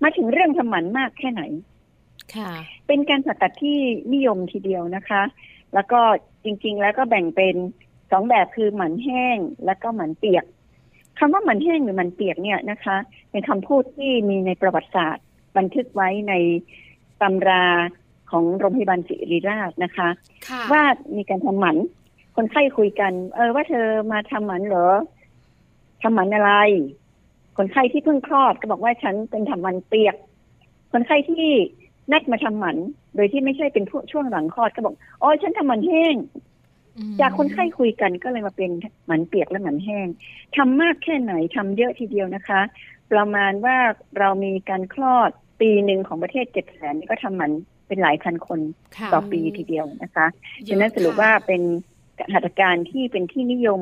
[0.03, 1.41] มาถึงเรื่องทำหมันมากแค่ไหน
[2.35, 2.51] ค่ะ
[2.87, 3.77] เป็นการผ่าตัดที่
[4.13, 5.21] นิยมทีเดียวนะคะ
[5.73, 5.99] แล้วก็
[6.43, 7.55] จริง ๆ แล้วก็แบ่งเป็น
[8.11, 10.45] สองแบบคือหมันแห้งแล้วก็หมันเปียก
[11.19, 12.97] คำว่าหมันแห้งหรือหมันเปียกเนี่ยนะคะ
[13.31, 15.25] เป็นคำพูดที่มีในประวัติศาสตร์
[15.57, 16.33] บันทึกไว้ใน
[17.21, 17.65] ตำรา
[18.31, 20.09] ของโรงพยาบาลศิริราชนะคะ
[20.47, 20.83] ค่ะว่า
[21.15, 21.77] มีการทำหมัน
[22.35, 24.87] คนไข้คุยกัน เออว่าเธอมาทำหมันเหรอ
[26.01, 26.51] ทำหมันอะไร
[27.57, 30.15] คนไข้ที่เพิ่งคลอดก็บอกว่าฉันเป็นทำหมันเปียก
[30.91, 31.47] คนไข้ที่
[32.11, 32.77] นัดมาทำหมัน
[33.15, 36.15] โดยที่ไม่ใช่เป็นพวกช่วงหลังคลอดก็บอกอ๋อฉันทำหมันแห้ง
[37.21, 38.71] จากคนไข้คุยกันก็เลยมาเป็น
[39.05, 40.07] หมันเปียกและหมันแห้ง
[40.57, 42.61] ทำมากแค่ไหนทำเยอะทีเดียวนะคะ
[43.11, 43.77] ประมาณว่า
[44.19, 47.51] เรามีการคลอดปีหนึ่งของประเทศเจ็ดแสนนี่ก็ทำหมัน
[47.87, 48.59] เป็นหลายพันคน
[48.97, 50.25] ค่ะต่อปีทีเดียวนะคะ
[50.63, 51.61] เยฉะอะนั้นสรุปค่ะว่าเป็น
[52.33, 53.81] หัตถการที่เป็นที่นิยม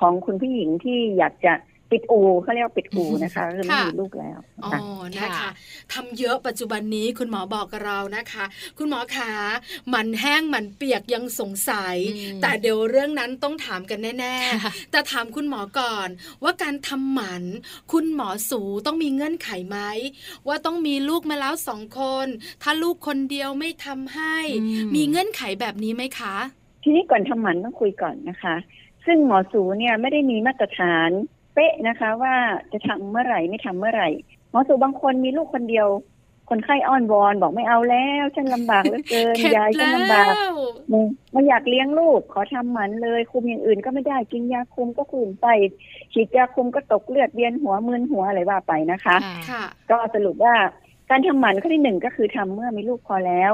[0.00, 1.52] ของคุณผู้หญิงที่อยากจะ
[1.92, 4.72] ปิดอูเขาเรียกว่าปิดอูนะคะคือไม่มีลูกแล้วอ๋อ
[5.18, 5.50] นะคะนะคะ
[5.92, 8.44] ทำเยอะปัจจุบันนี้คุณหมอบอกกับเรานะคะ
[8.78, 9.32] คุณหมอขา
[9.94, 16.08] มันแห้งมันเปียกยังสงสัยอืมแต่เดี๋ยวเรื่องนั้นต้องถามกันแน่ค่ะๆแต่ถามคุณหมอก่อน
[16.42, 17.42] ว่าการทำหมัน
[17.92, 19.78] คุณหมอสูต้องมีเงื่อนไขไหม
[20.48, 22.26] ว่าต้องมีลูกมาแล้วสองคน
[22.62, 26.36] ถ้าลูกคนเดียวไม่ทำให้อืมมีเงื่อนไขแบบนี้ไหมคะ
[26.82, 28.56] ทีนี้ก่อนทำหมันต้องคุยก่อนนะคะ
[29.06, 31.10] ซึ่งหมอสูเนี่ยไม่ได้มีมาตรฐาน
[31.54, 32.34] เป๊ะนะคะ ว่า
[32.72, 34.08] จะทำเมื่อไหร่ไม่ทำเมื่อไหร่
[34.50, 35.88] หมอสูบางคนมีลูกคนเดียว
[36.50, 40.34] คนไข้อ้อนวอนบอกไม่เอาแล้วฉันลำบากเหลือเกินเข็ดยายฉันแล้ลำบาก
[40.92, 40.94] ว
[41.34, 45.48] มันอยากเลี้ยงลูกขอทำหมันเลยคุมอย่างอื่นก็ไม่ได้กินยาคุมก็คุมไป
[46.12, 50.54] ฉีดยาคุมก็ตกเลือดเวียนหัวมึนหัวอะไรว่าไปนะคะค่ะค่ะก็สรุปว่า
[51.10, 53.52] การทำหมันข้อที่หนึ่งก็คือทำเมื่อมีลูกพอแล้ว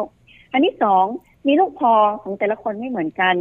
[0.52, 1.04] อันที่สอง
[1.46, 3.34] มีลูกพอของแต่ละคนไม่เหมือนกัน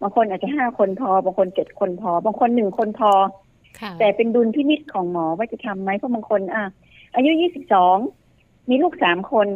[0.00, 3.41] บางคนอาจจะห้าคนพอบางคนเจ็ดคนพอบางคนหนึ่งคนพอค่ะ
[4.00, 6.64] แต่เป็นดุลพินิจของหมอว่าจะทำไหมเพราะบางคน อะ
[7.14, 7.96] อายุยี่สิบสอง
[8.70, 9.48] มีลูกสามคน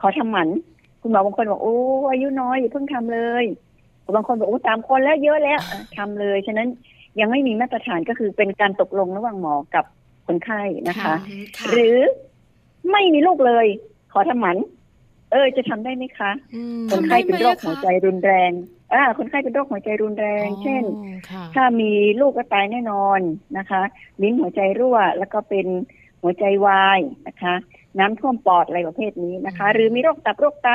[0.00, 0.48] ขอทำหมัน
[1.00, 1.76] คุณหมอบางคนบอกโอ้
[2.10, 3.44] อายุน้อยอย่าเพิ่งทำเลย
[4.14, 6.68] บางคนบอกโอ้สามคนแล้วเยอะแล้วอะทำเลย ฉะนั้น
[7.20, 9.84] ยังไม่มีมาตรฐานก็คือเป็นการตกลงระหว่างหมอกับ
[10.26, 11.14] คนไข้นะคะ
[11.58, 11.96] ค่ะหรือ
[12.90, 13.66] ไม่มีลูกเลย
[14.12, 14.56] ขอทำหมัน
[15.32, 18.50] เออ จะทำได้ไหมคะอืมคนไข้เป็นโรคทำได้ไหมอะคะหัวใจรุนแรง
[18.92, 23.20] อ่าคนไข้เป็นโรคหัวใจรุนแรง เช่นอ๋อค่ะถ้ามีลูกก็ตายแน่นอน
[23.58, 23.82] นะคะ
[24.22, 25.66] ลิ้นหัวใจรั่ว แล้วก็เป็น
[26.22, 27.54] หัวใจวายนะคะ
[27.98, 30.68] น้ำท่วมปอดอะไรประเภทนี้นะคะอืมหรือมีโรคตับโรคไต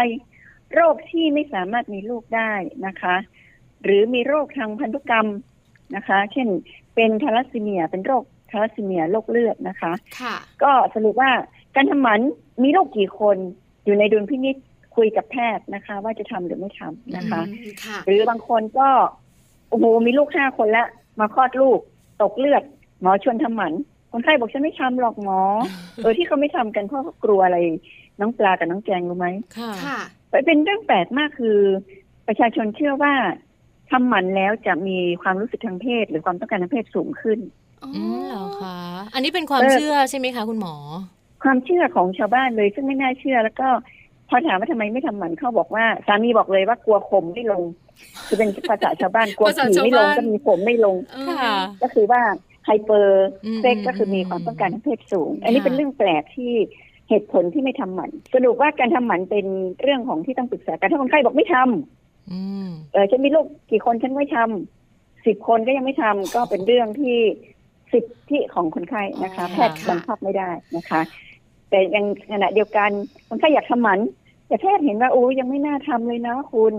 [0.76, 2.52] โรคที่ไม่สามารถมีลูกได้
[2.88, 3.16] นะคะ
[3.84, 5.28] หรือมีโรคทางพันธุกรรม
[5.96, 6.48] นะคะ เช่น
[6.96, 11.32] เป็นทาลัสซีเมีย เป็นโรคทาลัสซีเมียโรคเลือดนะคะค่ะก็สรุปว่า
[11.76, 12.20] การทำหมัน
[12.64, 13.38] มีลูกกี่คน
[13.86, 14.56] อยู่ในดุลพินิจ
[15.00, 18.88] คุยกับแพทย์นะคะ ว่าจะทำหรือไม่ทำนะคะอืมค่ะหรือบางคนก็
[19.70, 20.88] โอ้โหมีลูกห้าคนแล้ว
[21.20, 21.80] มาคลอดลูก
[22.22, 22.64] ตกเลือด
[23.02, 23.74] หมอชวนทำหมัน
[24.12, 25.40] คนไข้บอกฉันไม่ทำหรอกหมอ
[25.98, 27.58] เออที่เขาไม่ทำกันเพราะเขากลัวอะไร
[28.20, 30.00] น้องปลากับน้องแจงรู้ไหมค่ะค่ะ
[30.46, 31.58] เป็นเรื่องแปลกมากคือ
[32.28, 33.14] ประชาชนเชื่อว่า
[33.92, 37.40] ทำหมันแล้วจะมีความรู้สึกทางเพศ หรือความต้องการทางเพศสูงขึ้น
[37.84, 38.78] อืมเหรอคะ
[39.14, 40.76] อันนี้เป็นความเออเชื่อใช่ไหมคะคุณหมอ
[41.44, 43.70] ความเชื่อของชาวบ้านเลยซึ่งไม่น่าเชื่อแล้วก็
[44.30, 47.64] พอถามว่าทำไมไม่ทำหมันเขาบอกว่าสามีบอกเลยว่ากลัวผมไม่ลง
[48.28, 52.22] คือเป็นภาษาชาวบ้านกลัวภาษาผีไม่ลงชาวบ้านก็มีผมไม่ลงเออค่ะก็คือว่า
[52.66, 56.54] ไฮเปอร์อืมเซ็กอืมก็คือมีความต้องการทางเพศสูง อันนี้ค่ะเป็นเรื่องแปลกที่
[57.10, 59.46] เหตุผลที่ไม่ทำหมันสรุปว่าการทำหมันเป็น
[59.82, 67.18] เรื่องของที่ต้องปรึกษากันถ้าคนไข้บอกไม่ทำอืมเออฉันมีลูกกี่คนฉันไม่ทำสิบคนก็ยังไม่ทำก็เป็นเรื่องที่
[67.94, 71.02] สิทธิของคนไข้นะคะอ๋อแพทย์บังคับไม่ได้นะคะ
[71.70, 72.90] แต่ยังขณะเดียวกัน
[73.28, 74.00] คนไข้อยากทำหมัน
[74.48, 76.76] แต่แพทย์เห็นว่าโอ้ยังไม่น่าทำเลยนะคุณ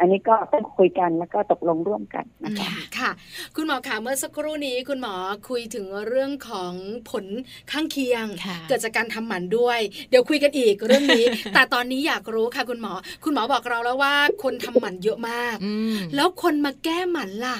[0.00, 3.10] อันนี้ก็ต้องคุยกันแล้วก็ตกลงร่วมกันนะคะอืมค่ะ
[3.56, 5.14] คุณหมอคะเมื่อสักครู่นี้คุณหมอ
[5.48, 6.72] คุยถึงเรื่องของ
[7.10, 7.24] ผล
[7.72, 9.78] ข้างเคียงค่ะเกิดจากการทำหมันด้วย
[10.10, 12.92] เดี๋ยวคุยกันอีกเรื่องนี้ แต่ตอนนี้อยากรู้ค่ะคุณหมอ
[13.24, 17.58] คุณหมอบอกเราแล้วว่าคนทำหมันเยอะมากอืมแล้วคนมาแก้หมันล่ะ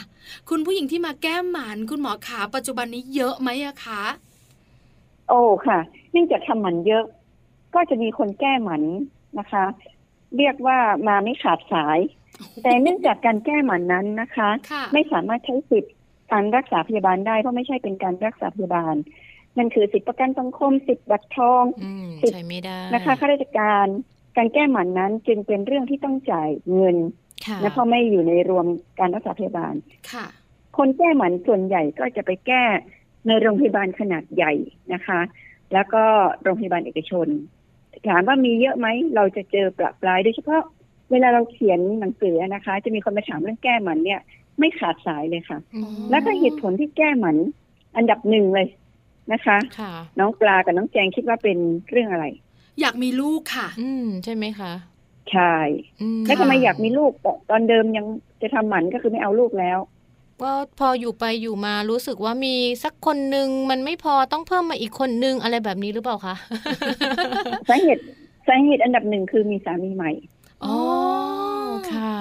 [0.50, 4.02] คุณผู้หญิงที่มาแก้หมันคุณหมอขาปัจจุบันนี้เยอะไหมอะคะ
[5.28, 5.78] โอ้ค่ะ
[6.12, 7.04] เนื่องจากทำหมันเยอะ
[7.74, 8.82] ก็จะมีคนแก้หมัน
[9.38, 9.64] นะคะ
[10.36, 11.98] เรียกว่ามาไม่ขาดสาย
[12.62, 15.94] แต่เนื่องจากการแก้หมันนั้นนะคะค่ะไม่สามารถใช้สิทธิ์
[16.32, 18.94] การรักษาพยาบาลได้เพราะไม่ใช่เป็นการรักษาพยาบาล
[19.56, 23.86] นั่นคือสิทธิประกันสังคมสิทธิบัตรทองอืมสิทธิ์ใช้ไม่ได้นะคะข้าราชการ
[24.36, 26.96] การแก้หมันนั้นจึงเป็นเรื่องที่ต้องจ่ายเงิน
[27.46, 28.66] ค่ะและเพราะไม่อยู่ในรวม
[29.00, 29.74] การรักษาพยาบาล
[30.12, 30.26] ค่ะ
[30.76, 32.64] คนแก้หมันส่วนใหญ่ก็จะไปแก้
[33.26, 34.52] ในโรงพยาบาลขนาดใหญ่
[34.92, 35.20] นะคะ
[35.72, 36.02] แล้วก็
[36.42, 37.26] โรงพยาบาลเอกชน
[38.08, 40.62] ถามว่ามีเยอะไหมเราจะเจอประปรายโดยเฉพาะ
[41.10, 44.20] เวลาเราเขียนหนังสือนะคะ จะมีคนมาถามเรื่องแก้หมันเนี่ย
[44.58, 47.36] ไม่ขาดสายเลยค่ะอืมแล้วก็เหตุผลที่แก้หมัน
[47.96, 48.68] อันดับหนึ่งเลย
[49.32, 51.58] นะคะค่ะน้องปลากับน้องแจงคิดว่าเป็น
[51.90, 52.26] เรื่องอะไร
[52.80, 54.72] อยากมีลูกค่ะ อืมใช่ไหมคะ
[55.32, 55.54] ใช่
[56.02, 57.12] อืมแล้วทำไมอยากมีลูก
[57.50, 58.06] ตอนเดิมยัง
[58.42, 59.78] จะทำหมันก็คือไม่เอาลูกแล้ว
[60.42, 66.34] ก็พออยู่ไปอยู่มารู้สึกว่ามีสักคนหนึ่งมันไม่พอต้องเพิ่มมาอีกคนนึงอะไรแบบนี้หรือเปล่าคะ
[67.68, 68.02] สาเหตุ
[68.48, 70.10] สาเหตุอันดับหนึ่งคือมีสามีใหม่
[70.64, 70.76] อ๋อ
[71.92, 72.16] ค่ะ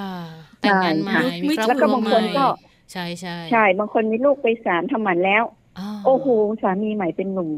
[0.61, 2.47] แต่งงานใหม่ใช่มีครอบแล้วคก็รัวบางใหคม่นก็
[2.91, 5.43] ใช่ใช่ใช่บางคนมีลูกไปสามทำหมันแล้ว
[6.05, 6.28] โอ้โห
[6.63, 7.49] สามีใหม่เป็นหนุ่ม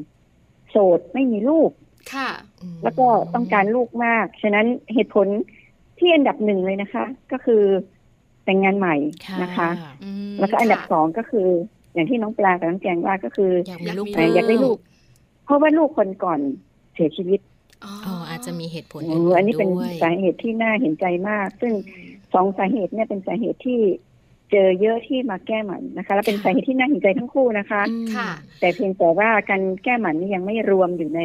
[0.70, 1.72] โสดไม่มีลูก
[2.14, 2.30] ค่ะ
[2.62, 5.28] อืมแล้วก็ต้องการลูกมาก ฉะนั้นเหตุผล
[6.00, 7.64] ที่อันดับหนึ่งเลยนะคะ ก็คือ
[8.50, 8.96] แต่งงานใหม่
[9.44, 9.70] นะคะ
[10.04, 11.48] อืมแล้วก็อันดับค่ะสองก็คือ
[11.94, 14.78] อย่างที่น้องปลากับน้องแจงว่าก็คืออยากมีลูกอยากมีเอ่ออยากได้ลูก
[15.46, 16.40] เพราะว่าลูกคนก่อน
[16.94, 17.40] เสียชีวิต
[17.84, 21.74] อ๋ออ๋ออาจอาจจะมีเหตุผลโอ้อื่นอันนี้ๆเป็นด้วยสาเหตุที่น่าเห็นใจมาก ซึ่ง
[22.34, 23.80] สองสาเหตุเนี่ยเป็นสาเหตุที่
[24.52, 28.30] เจอเยอะที่มาแก้หมันนะคะ และเป็นสาเหตุที่น่าเห็นใจทั้งคู่นะคะอืมค่ะ
[28.60, 31.22] แต่เพียงแต่ว่าการแก้หมันนี่ยังไม่รวมอยู่ใน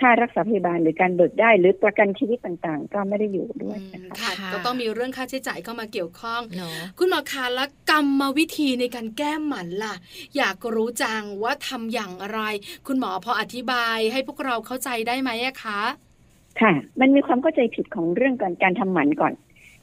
[0.00, 9.94] ค่ารักษาพยาบาลหรือการเบิกได้ หรือประกันชีวิตต่างๆ ก็ไม่ได้อยู่ด้วยอืมนะคะค่ะค่ะก็ต้องมีเรื่องค่าใช้จ่ายเข้ามาเกี่ยวข้องเนาะคุณหมอคะแล้วกรรมวิธีในการแก้หมันล่ะ
[10.36, 12.40] อยากรู้จังว่าทำอย่างไร
[12.86, 15.80] คุณหมอพออธิบายให้พวกเราเข้าใจได้ไหมอะคะ
[16.60, 19.34] ค่ะ มันมีความเข้าใจผิดของเรื่องการการทำหมันก่อน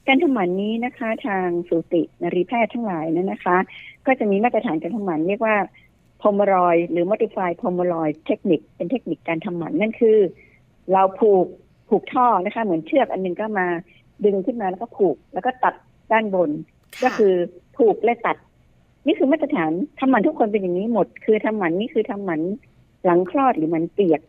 [0.08, 3.58] การทำหมันนี้นะคะ ทางสูตินรีแพทย์ทั้งหลายนั้นนะคะ
[4.06, 5.56] ก็จะมีมาตรฐานการทำหมันเรียกว่า
[6.26, 10.18] พรมรอยหรือ modify พรมรอยเทคนิคเป็นเทคนิคการทำหมันนั่นคือ
[10.94, 11.46] เราผูก
[11.90, 13.68] ผูกท่อนะคะ เหมือนเชือกอันหนึงก็มา
[14.26, 15.74] ดึงขึ้นมาแล้วก็ผูก แล้วก็ตัด
[16.12, 16.50] ด้านบน
[17.04, 17.34] ก็คือ
[17.78, 18.38] ผูกและตัด
[19.06, 22.42] นี่คือมาตรฐานทำหมันทุกคนเป็นอย่างนี้หมด คือทำหมันนี่คือทำหมัน
[23.06, 24.22] หลังคลอดหรือหมันเปียก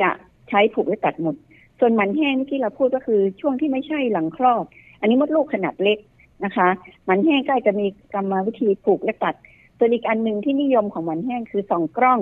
[0.00, 0.10] จะ
[0.48, 1.36] ใช้ผูกและตัดหมด
[1.80, 4.64] ส่วนหมันแห้งเมื่อกี้เราพูดก็คือช่วงที่ไม่ใช่หลังคลอด
[5.00, 5.98] อันนี้มดลูกขนาดเล็ก
[6.44, 6.68] นะคะ
[7.06, 9.34] หมันแห้งก็จะมีกรรมวิธีผูกและตัด
[9.80, 12.20] ส่วนอีกอันหนึ่งที่นิยมของหมันแห้งคือส่องกล้อง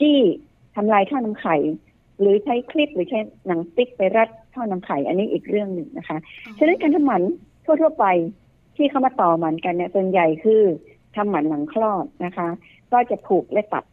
[0.00, 0.20] จี้
[0.76, 1.56] ทำลายท่อนำไข่
[2.20, 6.18] หรือใช้คลิปหรือใช้หนังสติ๊กไปรัดท่อนำไข่ อันนี้อีกเรื่องหนึ่งนะคะ
[6.58, 7.22] ฉะนั้นการทำหมัน
[7.64, 8.06] ทั่ว ๆ ไป
[8.76, 10.62] ที่เขามาต่อหมันกันเนี่ยส่วนใหญ่คือ
[11.16, 12.48] ทำหมันหลังคลอดนะคะ
[12.92, 13.84] ก็จะผูกและตัด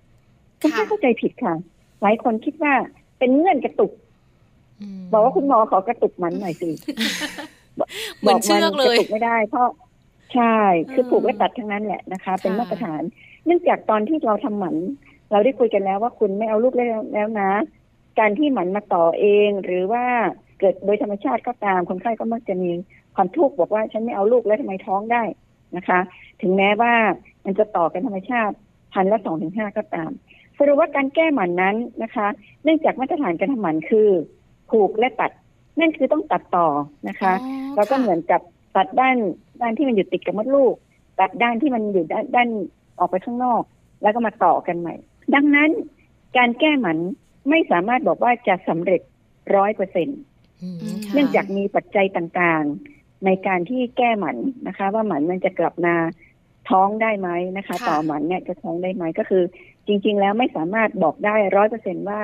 [0.62, 1.54] คุณค่ะเข้าใจผิดค่ะ
[2.02, 2.74] หลายคนคิดว่า
[3.20, 3.92] เป็นเงื่อนกระตุก
[5.00, 6.70] มบอกว่าคุณหมอขอกระตุกหมันหน่อยสิ
[8.20, 9.68] เหมือนเชือกเลยกระตุกไม่ได้เพราะ
[10.34, 10.58] ใช่
[10.94, 13.02] คือผูกและตัดทั้งนั้นแหละนะคะ เป็นมาตรฐาน
[13.46, 14.76] เนื่องจากตอนที่เราทำหมัน
[15.32, 17.52] เราได้คุยกันแล้วว่าคุณไม่เอาลูกแล้วแล้วนะ
[18.20, 20.06] การที่หมันมาต่อเอง หรือว่า
[20.60, 22.70] เกิดโดยธรรมชาติก็ตามคนไข้ก็มักจะมี
[23.16, 25.24] ความทุกข์บอกว่าฉันไม่เอาลูกแล้วทำไมท้องได้
[25.78, 26.00] นะคะ
[26.42, 26.94] ถึงแม้ว่า
[27.46, 28.56] มันจะต่อกันธรรมชาติ
[28.94, 30.12] พันละสองถึงห้าก็ตาม
[30.58, 32.28] สรุปว่าการแก้หมันนั้นนะคะ
[32.64, 34.10] เนื่องจากมาตรฐานการทำหมันคือ
[34.70, 35.32] ผูกและตัด
[35.80, 36.68] นั่นคือต้องตัดต่อ
[37.10, 38.42] นะคะอ๋อแล้วก็ค่ะเหมือนกับ
[38.76, 39.16] ตัดด้าน
[39.62, 40.76] ด้านที่มันอยู่ติดกับมดลูก
[41.20, 42.50] ตัดด้านที่มันอยู่ด้านด้าน
[43.00, 43.64] ออกไปข้างนอก
[44.02, 44.96] แล้วก็มาต่อกันใหม่
[45.36, 45.70] ดังนั้น
[46.38, 46.98] การแก้หมัน
[47.50, 49.02] ไม่สามารถบอกว่าจะสำเร็จ
[49.56, 50.08] ร้อยเปอร์เซ็น
[50.62, 55.96] อืมค่ะเนื่องจากมีปัจจัยต่างๆ ในการที่แก้หมันนะคะ ว่าหมันมันจะกลับมา
[56.70, 59.44] ท้องได้ไหมนะคะค่ะต่อหมันเนี่ยจะท้องได้ไหมก็คือ
[59.88, 62.22] จริง ๆ แล้วไม่สามารถบอกได้ร้อยเปอร์เซ็นว่า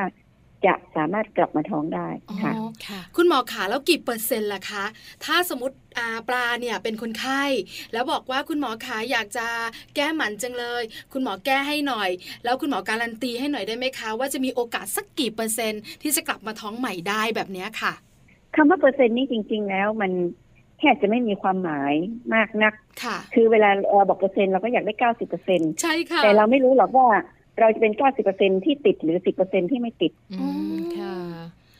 [0.65, 2.07] จะสามารถกลับมาท้องได้
[2.41, 4.85] ค่ะอ๋อค่ะคุณหมอขาแล้วกี่เปอร์เซ็นต์ล่ะคะ
[5.25, 7.43] ถ้าสมมติอาปลาเนี่ยเป็นคนไข้
[7.93, 9.47] แล้วบอกว่าคุณหมอขาอยากจะ
[9.95, 10.83] แก้หมันจังเลย
[11.13, 12.09] คุณหมอแก้ให้หน่อย
[12.43, 17.93] แล้วคุณหมอการันตีให้หน่อยได้ไหมคะ ว่าจะมีโอกาสสักกี่เปอร์เซ็นต์ที่จะกลับมาท้องใหม่ได้แบบเนี้ยค่ะ
[18.55, 20.11] คำว่าเปอร์เซ็นต์นี่จริง ๆ แล้วมัน
[20.79, 21.93] แทบจะไม่มีความหมาย
[22.33, 27.07] มากนักค่ะ คือเวลาเราบอกเปอร์เซ็นต์เราก็อยากได้เก้าสิบเปอร์เซ็นใช่ค่ะแต่เราไม่รู้หรอกว่า
[27.59, 31.15] เราจะเป็นเก้าสิบเปอร์เซ็นที่ติดหรือสิบเปอร์เซ็นที่ไม่ติดอืมค่ะ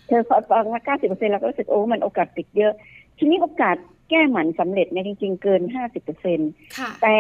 [0.08, 0.22] เธอ
[0.52, 2.74] ฟังว่าเก้าสิบเปอร์เซ็นเราก็รู้สึกโอ้มันโอกาสติดเยอะ
[3.18, 3.76] ทีนี้โอกาส
[4.10, 6.40] แก้หมันสำเร็จเนี่ยจริง ๆ เกินห้าสิบเปอร์เซ็น
[6.78, 7.18] ค่ะแต่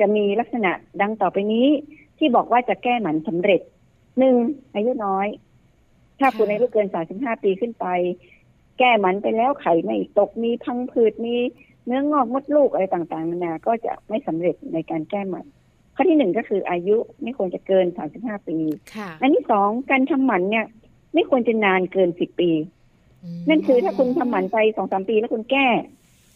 [0.00, 0.70] จะมีลักษณะ
[1.00, 1.66] ดังต่อไปนี้
[2.18, 3.60] ที่บอกว่าจะแก้หมันสำเร็จ
[4.18, 4.36] หนึ่ง
[4.74, 5.28] อายุน้อย
[6.20, 7.86] ถ้าคุณอายุเกินสามสิบห้าปีขึ้นไป
[8.78, 11.36] แก้หมันไปแล้วไข่ไม่ตกมีพังผืดมี
[11.86, 15.46] เนื้องอกมดลูกอะไรต่างๆนานาก็จะไม่สำเร็จในการแก้หมัน
[15.96, 18.58] ข้อที่หนึ่งก็คืออายุไม่ควรจะเกินสามสิบห้าปี
[18.96, 20.66] ค่ะอันที่สองการทำหมันเนี่ย
[21.14, 22.50] ไม่ควรจะนานเกินสิบปี
[23.24, 25.68] มนั่นคือถ้าคุณทำหมันไปสองสามปีแล้วคุณแก้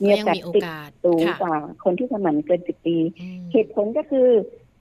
[0.03, 4.29] มีก็โอยังกาสมีโอติดกาสสูงค่ะกว่าคนที่ทำหมันเกินสิบปีอืมเหตุผลก็คือ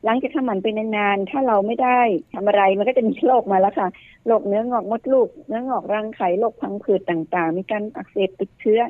[0.05, 1.99] หลังจากทำหมันไปนานๆ ถ้าเราไม่ได้
[2.34, 3.88] ทำอะไรมันก็จะมีโรคมาแล้วค่ะ
[4.27, 8.82] โรคเนื้องอกมดลูก เนื้องอกรังไข่ โรคพังผืดต่างๆ มีการอักเสบติดเชื้อ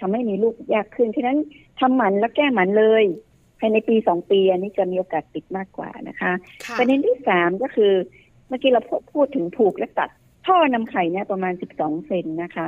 [0.00, 1.38] ทำให้มีลูกยากขึ้น ฉะนั้น
[1.80, 3.04] ทำหมันแล้วแก้หมันเลย
[3.62, 6.32] ภายในปีสองปี อันนี้จะมีโอกาสติดมากกว่านะคะ
[6.64, 7.92] ค่ะประเด็นที่สามก็คือ
[8.48, 8.82] เมื่อกี้เรา
[9.12, 10.10] พูดถึงผูกและตัด
[10.46, 12.66] ท่อนำไข่เนี่ยประมาณสิบสองเซนนะคะ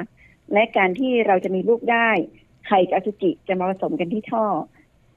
[0.52, 2.08] และการที่เราจะมีลูกได้
[2.66, 4.46] ไข่กับอสุจิจะมาผสมกันที่ท่อ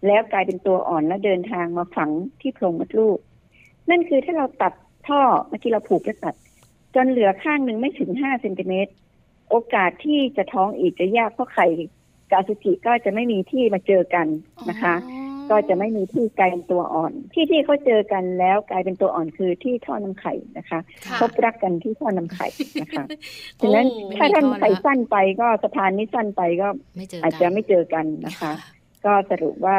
[0.08, 2.10] แล้วกลายเป็นตัวอ่อนและเดินทางมาฝัง
[2.42, 3.18] ที่โพรงมดลูก
[3.90, 4.74] นั่นคือถ้าเราตัด
[5.08, 6.36] ท่อเมื่อกี้เราผูกและตัด
[6.96, 8.92] จนเหลือข้างหนึ่งไม่ถึงห้าเซนติเมตร
[9.50, 11.68] โอกาสที่จะท้องอีกจะยากเพราะไข่
[12.30, 14.28] กับอสุจิก็จะไม่มีที่มาเจอกัน
[14.70, 22.48] นะคะอ๋อ ก็จะไม่มีที่กลายเป็นตัวอ่อน ที่ที่เขาเจอกันแล้วกลายเป็นตัวอ่อนคือที่ท่อน้ำไข่นะคะค่ะพบรักกันที่ท่อน้ำไข่
[22.82, 23.06] นะคะ
[23.62, 28.52] ฉะนั้นโอ้ถ้าท่านไม่มีท่อไข่ละสั้นไปก็สะพานนี้สั้นไปก็ไม่เจออาจกัจะนไม่เจอกันนะคะ
[29.06, 29.78] ก็สรุปว่า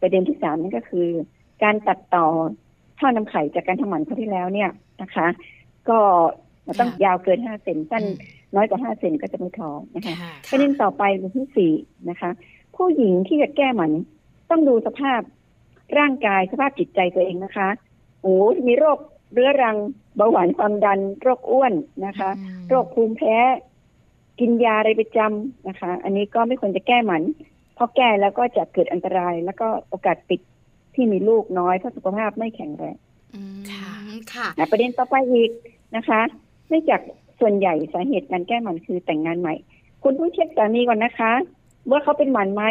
[0.00, 1.08] ประเด็นที่สามนั่นก็คือ
[1.62, 2.26] การตัดต่อ
[2.98, 4.70] ท่อน้ำไข่จากการทำหมันครั้งที่แล้วเนี่ย
[5.02, 5.26] นะคะ
[5.88, 5.98] ก็
[6.66, 11.72] มันต้องค่ะยาวเกินห้าเซนสั้นอืมน้อยกว่าห้าเซนก็จะไม่ท้องนะคะค่ะประเด็นต่อไปเป็นที่สี่
[12.10, 12.30] นะคะ
[12.76, 13.92] ผู้หญิงที่จะแก้หมัน
[14.50, 15.20] ต้องดูสภาพ
[15.98, 17.68] ร่างกายสภาพจิตใจตัวเองนะคะ
[18.22, 18.34] โอ้
[18.66, 18.98] มีโรค
[19.32, 19.76] เรื้อรัง
[20.16, 21.72] เบาหวานความดัน โรคอ้วน
[22.06, 23.36] นะคะอืมโรคภูมิแพ้
[24.40, 27.22] กินยาอะไรประจำนะคะ อันนี้ก็ไม่ควรจะแก้หมัน
[27.74, 30.40] เพราะแก้แล้วก็จะเกิดอันตราย แล้วก็โอกาสติด
[30.94, 32.96] ที่มีลูกน้อยเพราะสุขภาพไม่แข็งแรง
[33.34, 33.92] อืมค่ะ
[34.34, 35.50] ค่ะนะประเด็นต่อไปอีก
[35.96, 36.20] นะคะ
[36.68, 37.00] เนื่องจาก
[37.40, 39.54] ส่วนใหญ่สาเหตุการแก้หมันคือแต่งงานใหม่
[40.02, 41.32] คุณต้องเช็คสามีก่อนนะคะ
[41.90, 42.64] ว่าเขาเป็นหมันไหม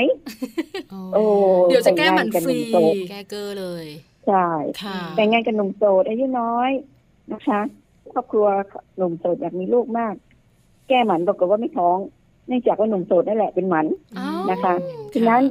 [1.13, 1.23] โอ้
[1.69, 3.85] เดี๋ยวจะแก้หมันฟรีแต่งงานกันหนุ่มโสดแก้เกอร์เลย
[4.27, 4.47] ใช่
[4.83, 6.71] ค่ะแต่งงานกับหนุ่มโสดอายุน้อย
[7.33, 7.59] นะคะ
[8.13, 8.47] ครอบครัว
[8.97, 10.13] หนุ่มโสดอยากมีลูกมาก
[10.89, 11.97] แก้หมันปรากฏว่าไม่ท้อง
[12.47, 13.85] เนื่องจากว่าหนุ่มโสดนั่นแหละเป็นหมัน
[14.17, 14.73] อ้าวนะคะ
[15.13, 15.41] ฉะนั้น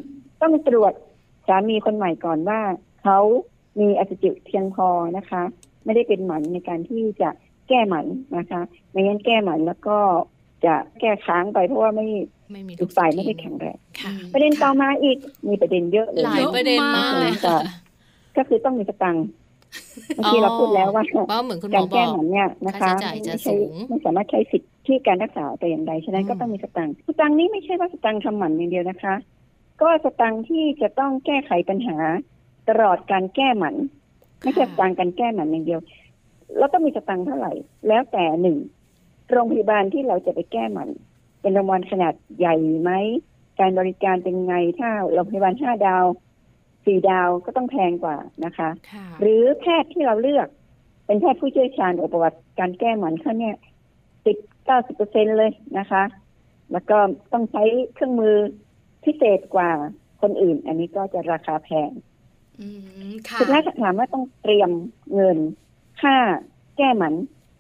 [0.43, 0.93] ต้องตรวจ
[1.49, 2.61] สามีคนใหม่ก่อนว่า
[3.03, 3.19] เขา
[3.81, 5.43] มีอสุจิเพียงพอนะคะ
[5.85, 7.31] ไม่ได้เป็นหมันในการที่จะ
[7.69, 8.07] แก้หมัน
[8.39, 8.61] นะคะ
[8.91, 9.99] ไม่งั้นแก้หมันแล้วก็
[10.65, 12.07] จะแก้ค้างไปเพราะว่าไม่
[12.53, 15.19] ไม่มีอีกฝ่ายไม่ได้แข็งแรงค่ะประเด็นต่อมาอีก
[15.49, 17.59] มีประเด็นเยอะเลยหลายประเด็นมากเลยค่ะ
[18.37, 19.27] ก็คือต้องมีสตังค์
[20.17, 29.15] เมื่อกี้เราพูดแล้วว่าว่าเหมือนคุณหมกาอรบแก้อกหมันเนี่ยนะคะค่าใช้จ่ายจะไม่ใช่สูงไม่สามารถใช้สิทธิ์ที่การรักษาแต่อย่างใดฉะนั้นอืมก็ต้องมีสตังค์สตังค์นี้ไม่ใช่ว่าสตังค์ทำหมันอย่างเดียวนะคะ
[29.83, 31.97] ก็สตังค์ที่จะต้องแก้ไขปัญหา
[32.69, 33.75] ตลอดการแก้หมัน
[34.43, 35.81] ไม่ใช่สตังค์การแก้หมันอย่างเดียว
[36.59, 37.53] แล้วต้องมีสตังค์เท่าไหร่
[37.89, 38.57] แล้วแต่หนึ่ง
[39.31, 40.89] โรงพยาบาลที่เราจะไปแก้หมัน
[41.47, 42.93] เป็นโรงพยาบาลขนาดใหญ่ไหม
[43.61, 46.05] การบริการเป็นไง ถ้าโรงพยาบาลห้าดาว
[46.85, 50.49] สี่ดาวก็ต้องแพงกว่านะคะค่ะหรือแพทย์ที่เราเลือก
[51.07, 53.57] เป็นแพทย์ผู้เชี่ยวชาญอุปวัติการแก้หมันเขาเนี่ย
[54.27, 56.03] ติดเก้าสิบเปอร์เซ็นเลยนะคะ
[56.73, 56.99] แล้วก็
[57.33, 57.63] ต้องใช้
[57.95, 58.35] เครื่องมือ
[59.05, 59.71] พิเศษกว่า
[60.23, 61.91] คนอื่น อันนี้ก็จะราคาแพง
[62.61, 62.69] อื
[63.11, 64.71] มค่ะสุดท้ายถามว่าต้องเตรียม
[65.15, 65.39] เงิน
[66.01, 66.17] ค่า
[66.77, 67.15] แก้หมัน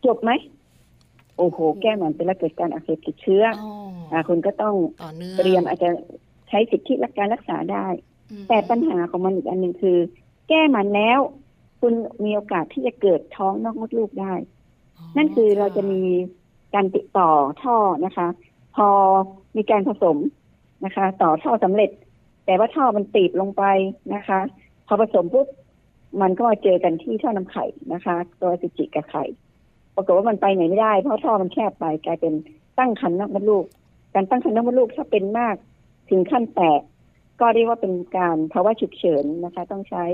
[0.06, 0.30] จบไหม
[1.38, 3.70] โอ้โห แก้หมันไปแล้วเกิดการอักเสบติดเชื้ออ๋อ
[4.12, 5.90] อ่าคุณก็ต้องต่อเนื่องเตรียมอาจจะ
[6.48, 7.86] ใช้สิทธิรักการรักษาได้
[8.30, 9.98] อืมแต่ปัญหาของมันอีกอันหนึ่งคือ
[10.48, 11.20] แก้มันแล้ว
[11.80, 14.34] คุณมีโอกาสที่จะเกิดท้องนอกมดลูกได้
[15.16, 16.02] นั่นคือเราจะมี
[16.74, 17.30] การติดต่อ
[17.62, 18.28] ท่อนะคะ
[18.76, 18.88] พอ
[19.56, 20.16] มีการผสม
[20.84, 21.90] นะคะ ต่อท่อสำเร็จ
[22.46, 23.64] แต่ว่าท่อมันตีบลงไป
[24.14, 24.40] นะคะ
[24.86, 25.46] พอผสมปุ๊บ
[26.20, 29.24] มันก็มาเจอกันที่ท่อน้ำไข่นะคะ ตัวอสุจิกับไข่
[29.96, 32.32] ปรากฏว่ามันไปไหนไม่ได้ เพราะท่อมันแคบไปกลายเป็น
[32.78, 33.64] ตั้งครรภ์นอกมดลูก
[34.14, 35.56] การตั้งครรภ์นอกมดลูกถ้าเป็นมาก
[36.10, 36.80] ถึงขั้นแตก
[37.40, 40.04] ก็เรียกว่าเป็นการภาวะฉุกเฉินนะคะ ต้องใช้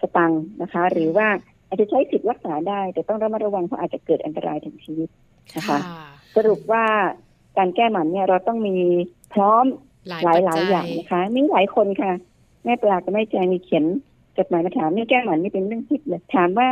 [0.00, 1.28] สตังค์นะคะ หรือว่า
[1.68, 5.08] อาจจะใช้สิทธิ์รักษาได้ แต่ต้องระมัดระวังเพราะอาจจะเกิดอันตรายถึงชีวิต
[5.56, 5.78] นะคะค่ะ
[6.36, 6.84] สรุปว่า
[7.58, 8.76] การแก้หมันเนี่ยเราต้องมี
[9.34, 9.64] พร้อม
[10.08, 12.12] หลายหลายปัจหลายจัอย่างนะคะมีหลายคนค่ะ
[12.64, 13.84] แม่ปลากับแม่แจงมีเขียน
[14.36, 16.68] จดหมายมาถามนี่แก้หมันนี่เป็นเรื่องคิดเลยถามว่า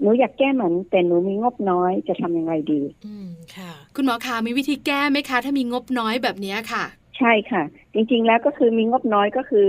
[0.00, 6.84] หนูอยากแก้หมันแต่หนูมีงบน้อยจะทำยังไงดี อืมค่ะ คุณหมอคะมีวิธีแก้ไหมคะ ถ้ามีงบน้อยแบบเนี้ยค่ะ
[7.18, 7.62] ใช่ค่ะ
[7.94, 9.68] จริง ๆ แล้วก็คือมีงบน้อยก็คือ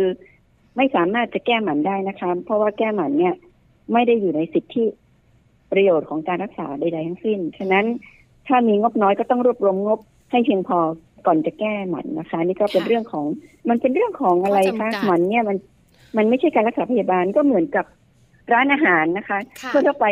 [0.77, 3.35] ไม่สามารถจะแก้หมันได้นะคะ เพราะว่าแก้หมันเนี่ย
[3.93, 4.85] ไม่ได้อยู่ในสิทธิ
[5.71, 7.85] ประโยชน์ของการรักษาใดๆทั้งสิ้น ฉะนั้น
[8.47, 9.99] ถ้ามีงบน้อยก็ต้องรวบรวมงบ
[10.31, 10.79] ให้เพียงพอ
[11.25, 13.25] ก่อนจะแก้หมันนะคะ นี่ก็เป็นค่ะเรื่องของ
[13.69, 15.57] มันเป็นเรื่องของอะไรข้อคะจำกัดหมันเนี่ยมัน
[16.17, 17.85] มันไม่ใช่การรักษาพยาบาลก็เหมือนกับ
[18.51, 20.05] ร้านอาหารนะคะค่ะทั่วๆไป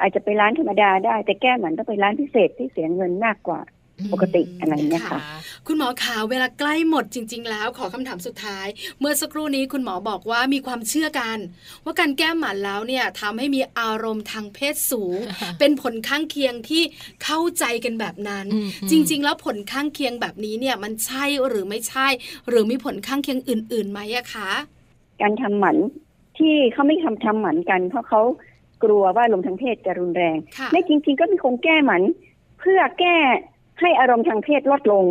[0.00, 3.60] อาจจะไปร้านธรรมดาได้ แต่แก้หมันต้องไปร้านพิเศษที่เสียเงินมากกว่า
[4.12, 5.20] ปกติอะไรอย่างเงี้ยค่ะ
[5.66, 8.66] คุณหมอขาเวลาใกล้หมดจริง ๆ แล้วขอคำถามสุดท้าย
[9.00, 11.38] เมื่อสักครู่นี้คุณหมอบอกว่ามีความเชื่อกัน
[11.84, 15.18] ว่าการแก้หมันแล้วเนี่ยทำให้มีอารมณ์ทางเพศสูง
[15.58, 16.82] เป็นผลข้างเคียงที่
[17.24, 22.08] เข้าใจกันแบบนั้นอืมจริง ๆ แล้วผลข้างเคียงแบบนี้เนี่ยมันใช่หรือไม่ใช่
[22.48, 24.50] หรือมีผลข้างเคียงอื่นๆไหมอะคะ
[25.20, 25.76] การทำหมัน
[26.42, 28.20] ที่เขาไม่ทำทำหมันกัน เพราะเขา
[28.82, 32.02] กลัวว่าลมณ์ทางเพศจะรุนแรงค่ะในจริง ๆ ก็มีคนแก้หมัน
[32.60, 33.16] เพื่อแก้
[33.80, 35.04] ให้อารมณ์ทางเพศลดลง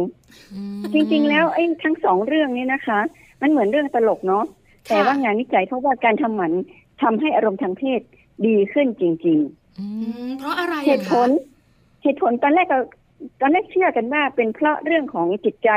[0.54, 3.00] อืมจริง ๆ แล้วไอ้ทั้งสองเรื่องนี้นะคะ
[3.42, 4.46] มันเหมือนเรื่องตลกเนาะ
[4.90, 6.54] แต่ว่างานวิจัยเพราะว่าการทำหมัน
[7.02, 8.02] ทำให้อารมณ์ทางเพศ
[8.48, 9.40] ดีขึ้นจริง
[9.80, 11.30] อือืมมเพราะอะไรๆเหอะตุผคะล
[12.04, 12.80] เหตุผลตอนแรกก็
[13.42, 15.70] ตอนแรกเชื่อกันว่าเป็นเพราะเรื่องของจิตใจ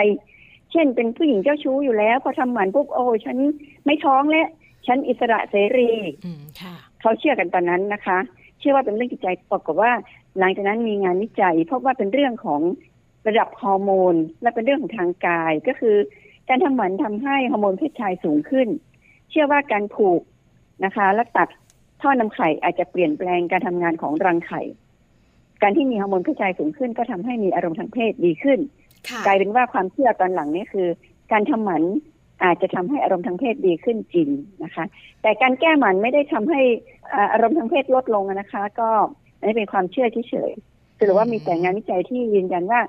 [0.72, 3.36] เช่นเป็นผู้หญิงเจ้าชู้อยู่แล้ว พอทำหมันปุ๊บโอ้ฉัน
[3.84, 4.48] ไม่ท้องแล้ว
[4.86, 5.90] ฉันอิสระเสรี
[6.24, 8.18] อืมค่ะเขาเชื่อกันตอนนั้นนะคะ
[8.58, 9.92] เชื่อว่าเป็นเรื่องจิตใจปรากฏว่า
[10.38, 12.60] หลังจากนั้นมีงานวิจัยพบว่าเป็นเรื่องของ
[13.28, 15.96] ระดับฮอร์โมน และเป็นเรื่องของทางกายก็คือ
[16.48, 18.68] การทำหมันทำให้ฮอร์โมนเพศชายสูงขึ้น
[19.30, 20.22] เชื่อว่าการผูก
[20.84, 21.48] นะคะ และตัด
[22.02, 24.62] ท่อนำไข่อาจจะเปลี่ยนแปลงการทำงานของรังไข่
[25.62, 28.58] การที่มีฮอร์โมนเพศชายสูงขึ้น ก็ทำให้มีอารมณ์ทางเพศดีขึ้น
[29.08, 30.88] ค่ะกลายเป็นว่าความเชื่อตอนหลังนี่คือ
[31.32, 31.82] การทำหมัน
[32.42, 34.28] อาจจะทำให้อารมณ์ทางเพศดีขึ้นจริง
[34.64, 34.84] นะคะ
[35.22, 36.60] แต่การแก้หมันไม่ได้ทำให้
[37.12, 38.90] อ่าอารมณ์ทางเพศลดลงนะคะ ก็
[39.38, 42.80] อันนี้เป็นความเชื่อเฉยๆสรุปว่ามีแต่งานวิจัยที่ยืนยันว่า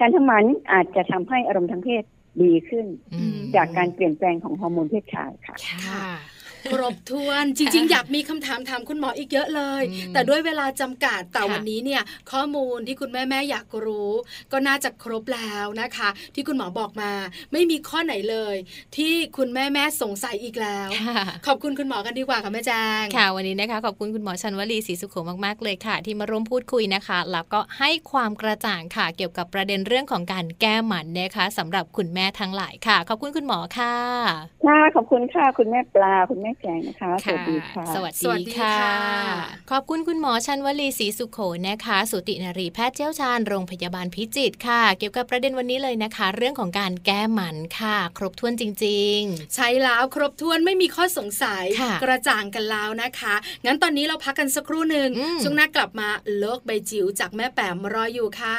[0.00, 2.02] การทำหมันอาจจะทำให้อารมณ์ทางเพศ
[2.42, 5.56] ดีขึ้นอืมจากการเปลี่ยนแปลงของฮอร์โมนเพศชายค่ะ
[6.64, 12.02] ค่ะครบถ้วนจริง ๆ อยากมีคำถามถามคุณหมออีกเยอะเลยอืมแต่ด้วยเวลาจำกัดแต่ค่ะวันนี้เนี่ย
[12.32, 14.10] ข้อมูลที่คุณแม่แม่ๆอยากรู้
[14.52, 17.10] ก็น่าจะครบแล้วนะคะ ที่คุณหมอบอกมา
[17.52, 18.56] ไม่มีข้อไหนเลย
[18.96, 33.94] ที่คุณแม่แม่ๆสงสัยอีกแล้วค่ะขอบคุณคุณหมอกันดีกว่าค่ะแม่แจงค่ะวันนี้นะคะขอบคุณคุณหมอชันวลีศรีสุขโขมากๆเลยค่ะ ที่มาร่วมพูดคุยนะคะ แล้วก็ให้ความกระจ่างค่ะ เกี่ยวกับประเด็นเรื่องของการแก้หมันนะคะสำหรับคุณแม่ทั้งหลายค่ะ ขอบคุณคุณหมอค่ะ
[34.66, 38.96] ค่ะขอบคุณค่ะคุณแม่ปลาคุณแม่แจงนะคะ สวัสดีค่ะ สวัสสวัสดีดีค่ะค่ะ
[39.70, 41.38] ขอบคุณคุณหมอชันวลีศรีสุขโข
[41.68, 49.18] นะคะ สุตินรีแพทย์เชี่ยวชาญโรงพยาบาลพิจิตรค่ะ เกี่ยวกับประเด็นวันนี้เลยนะคะ เรื่องของการแก้หมันค่ะ ครบถ้วนจริง
[49.54, 53.34] ใช้แล้วครบถ้วนไม่มีข้อสงสัยค่ะกระจ่างกันแล้วนะคะ
[53.64, 58.58] งั้นตอนนี้เราพักกันสักครู่หนึ่งอืมช่วงหน้ากลับมาโลกใบจิ๋วจากแม่แปมรออยู่ค่ะ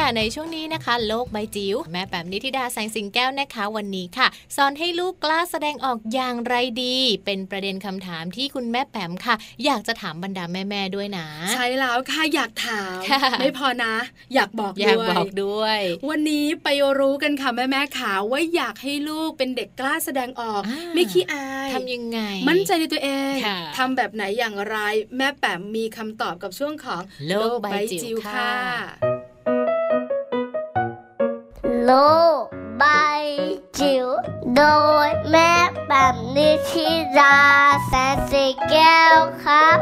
[0.00, 4.26] ค่ะในช่วงนี้นะคะ โลกใบจิ๋วแม่แปมนิธิดาแสงสิงแก้วนะคะวันนี้ค่ะ
[4.56, 9.34] สอนให้ลูกกล้าแสดงออกอย่างไรดี เป็นประเด็นคำถามที่คุณแม่แปมค่ะ
[9.64, 13.94] อยากจะถามบรรดาแม่ๆด้วยนะ ใช่แล้วค่ะอยากถามค่ะไม่พอนะ
[14.34, 16.68] อยากบอกอยากด้วยบอกด้วย วันนี้ไป
[16.98, 24.76] รู้กันค่ะแม่แม่ๆขาว่าอยากให้ลูกเป็นเด็กกล้าแสดงออกอ่าไม่ขี้อายทำยังไง มั่นใจในตัวเองค่ะทำแบบไหนอย่างไร
[25.16, 27.66] แม่แป๋มมีคำตอบกับช่วงของโลกใบ
[28.02, 29.25] จิ๋วค่ะ
[31.86, 31.92] โล
[32.40, 32.42] ก
[32.78, 32.84] ใบ
[33.78, 34.06] จิ๋ว
[34.56, 34.62] โด
[35.06, 35.52] ยแม่
[35.88, 37.38] แบบนิชิรา
[37.86, 39.78] แสนสีแก้วครับ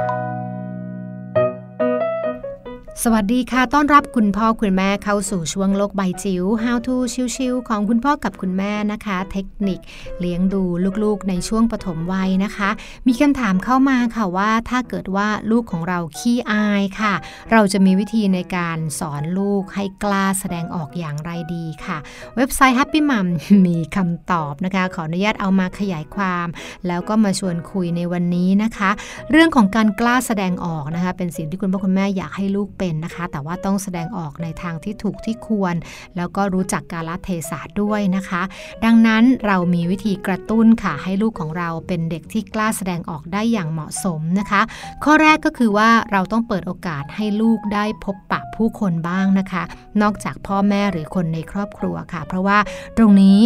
[3.03, 6.95] สวัสดีค่ะ ต้อนรับคุณพ่อคุณแม่เข้าสู่ช่วงโลกใบจิ๋ว How to
[7.36, 9.80] ชิวๆของคุณพ่อกับคุณแม่นะคะ เทคนิค
[10.20, 10.62] เลี้ยงดู
[11.05, 12.70] ลูกๆ ในช่วงปฐมวัยนะคะ
[13.07, 17.14] มีคำถามเข้ามาค่ะว่า ถ้าเกิดว่าลูกของเราขี้อายค่ะ
[17.53, 21.99] เราจะมีวิธีในการสอนลูกให้กล้าแสดงออกอย่างไรดีค่ะ
[22.36, 23.26] เว็บไซต์ Happy Mom
[23.66, 26.47] มีคำตอบนะคะ ขออนุญาตเอามาขยายความ
[26.86, 28.90] แล้วก็มาชวนคุยในวันนี้นะคะ
[29.30, 35.74] เรื่องของการกล้าแสดงออกนะคะ เป็นสิ่งที่คุณพ่อคุณแม่อยากให้ลูกเป็นนะคะ แต่ว่าต้องแสดงออกในทางที่ถูกที่ควร
[36.16, 38.43] แล้วก็รู้จักกาลเทศะด้วยนะคะ
[38.85, 44.61] ดังนั้นเรามีวิธีกระตุ้นค่ะ ให้ลูกของเราเป็นเด็กที่กล้าแสดงออกได้อย่างเหมาะสมนะคะ
[45.05, 49.62] ข้อแรกก็คือว่าเราต้องเปิดโอกาสให้ลูกได้พบปะผู้คนบ้างนะคะ
[50.03, 52.59] นอกจากพ่อแม่หรือคนในครอบครัวค่ะ เพราะว่า
[52.97, 53.39] ตรงนี้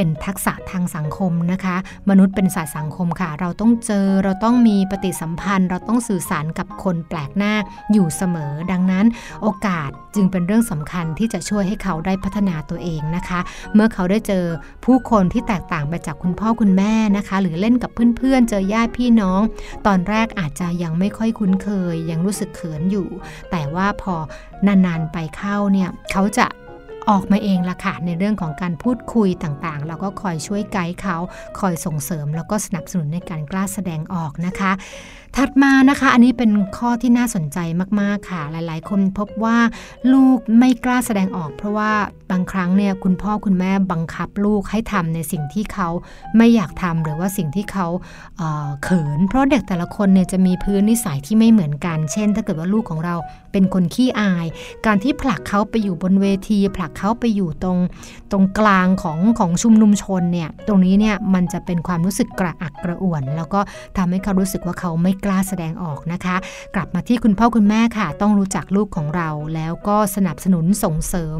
[0.00, 1.76] เป็นทักษะทางสังคมนะคะ
[2.10, 7.54] มนุษย์เป็นสัตว์สังคมค่ะ เราต้องเจอเราต้องมีปฏิสัมพันธ์ เราต้องสื่อสารกับคนแปลกหน้า
[7.92, 9.06] อยู่เสมอ ดังนั้น
[9.42, 13.40] โอกาสจึงเป็นเรื่องสำคัญที่จะช่วยให้เขาได้พัฒนาตัวเองนะคะ
[13.74, 14.44] เมื่อเขาได้เจอ
[14.84, 19.40] ผู้คนที่แตกต่างไปจากคุณพ่อคุณแม่นะคะ หรือเล่นกับเพื่อนๆเจอญาติพี่น้อง
[19.86, 23.08] ตอนแรกอาจจะยังไม่ค่อยคุ้นเคย ยังรู้สึกเขินอยู่
[23.50, 24.14] แต่ว่าพอ
[24.66, 26.46] นานๆไปเข้าเนี่ยเขาจะ
[27.08, 31.16] ออกมาเองละค่ะในเรื่องของการพูดคุยต่างๆ เราก็คอยช่วยไกด์เขา
[31.60, 34.72] คอยส่งเสริม แล้วก็สนับสนุนในการกล้าแสดงออกนะคะ
[35.36, 37.58] ถัดมานะคะ อันนี้เป็นข้อที่น่าสนใจ
[38.00, 39.58] มากๆค่ะ หลาย ๆ คนพบว่า
[40.12, 41.92] ลูกไม่กล้าแสดงออก เพราะว่า
[42.30, 45.88] บางครั้งเนี่ยคุณพ่อคุณแม่บังคับลูกให้ทำในสิ่งที่เขา
[46.36, 47.86] ไม่อยากทำหรือว่าสิ่งที่เขา
[48.38, 53.16] เอ่อเขิน เพราะเด็กแต่ละคนเนี่ยจะมีพื้นนิสัยที่ไม่เหมือนกัน เช่น ถ้าเกิดว่าลูกของเรา
[53.52, 54.46] เป็นคนขี้อาย
[54.86, 57.78] การที่ผลักเขาไปอยู่บนเวที ผลักเขาไปอยู่ตรง
[58.30, 63.60] ตรงกลางของของชุมนุมชนเนี่ยตรงนี้เนี่ยมันจะเป็นความรู้สึกกระอักกระอ่วน แล้วก็
[63.96, 66.36] ทำให้เขารู้สึกว่าเขาไม่กล้าแสดงออกนะคะ
[66.74, 71.38] กลับมาที่คุณพ่อคุณแม่ค่ะ ต้องรู้จักลูกของเราแล้วก็สนับสนุนส่งเสริม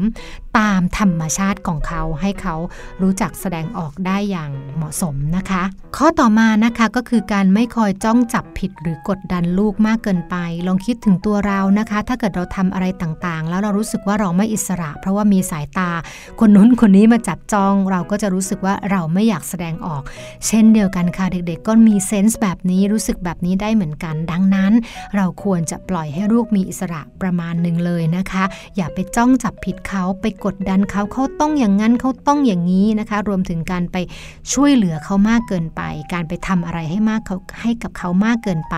[0.59, 2.55] ตามธรรมชาติของเขาให้เขา
[3.01, 5.63] รู้จักแสดงออกได้อย่างเหมาะสมนะคะ
[5.97, 10.35] ข้อต่อมานะคะก็คือการไม่คอยจ้องจับผิดหรือกดดันลูกมากเกินไป
[10.67, 15.89] ลองคิดถึงตัวเรานะคะ ถ้าเกิดเราทำอะไรต่างๆ แล้วเรารู้สึกว่าเราไม่อิสระ เพราะว่ามีสายตา
[16.39, 20.01] คนนู้นคนนี้มาจับจ้องเราก็จะรู้สึกว่าเราไม่อยากแสดงออก
[20.47, 24.73] เช่นเดียวกันค่ะเด็กๆ ก็มีเซนส์แบบนี้รู้สึกแบบนี้ได้เหมือนกัน ดังนั้น
[25.15, 28.43] เราควรจะปล่อยให้ลูกมีอิสระประมาณหนึ่งเลยนะคะ
[28.75, 33.97] อย่าไปจ้องจับผิดเขาไปกดดันเขาเขาต้องอย่างนั้นเขาต้องอย่างนี้นะคะ รวมถึงการไป
[34.53, 35.81] ช่วยเหลือเขามากเกินไป
[36.13, 38.77] การไปทำอะไรให้มากเขาให้กับเขามากเกินไป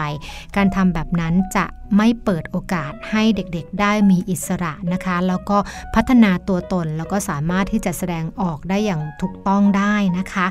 [0.56, 1.66] การทำแบบนั้นจะ
[1.98, 5.58] ไม่เปิดโอกาสให้เด็กๆ ได้มีอิสระนะคะ แล้วก็
[5.96, 10.46] พัฒนาตัวตนแล้วก็สามารถที่จะแสดงออกได้อย่างถูกต้องได้นะคะ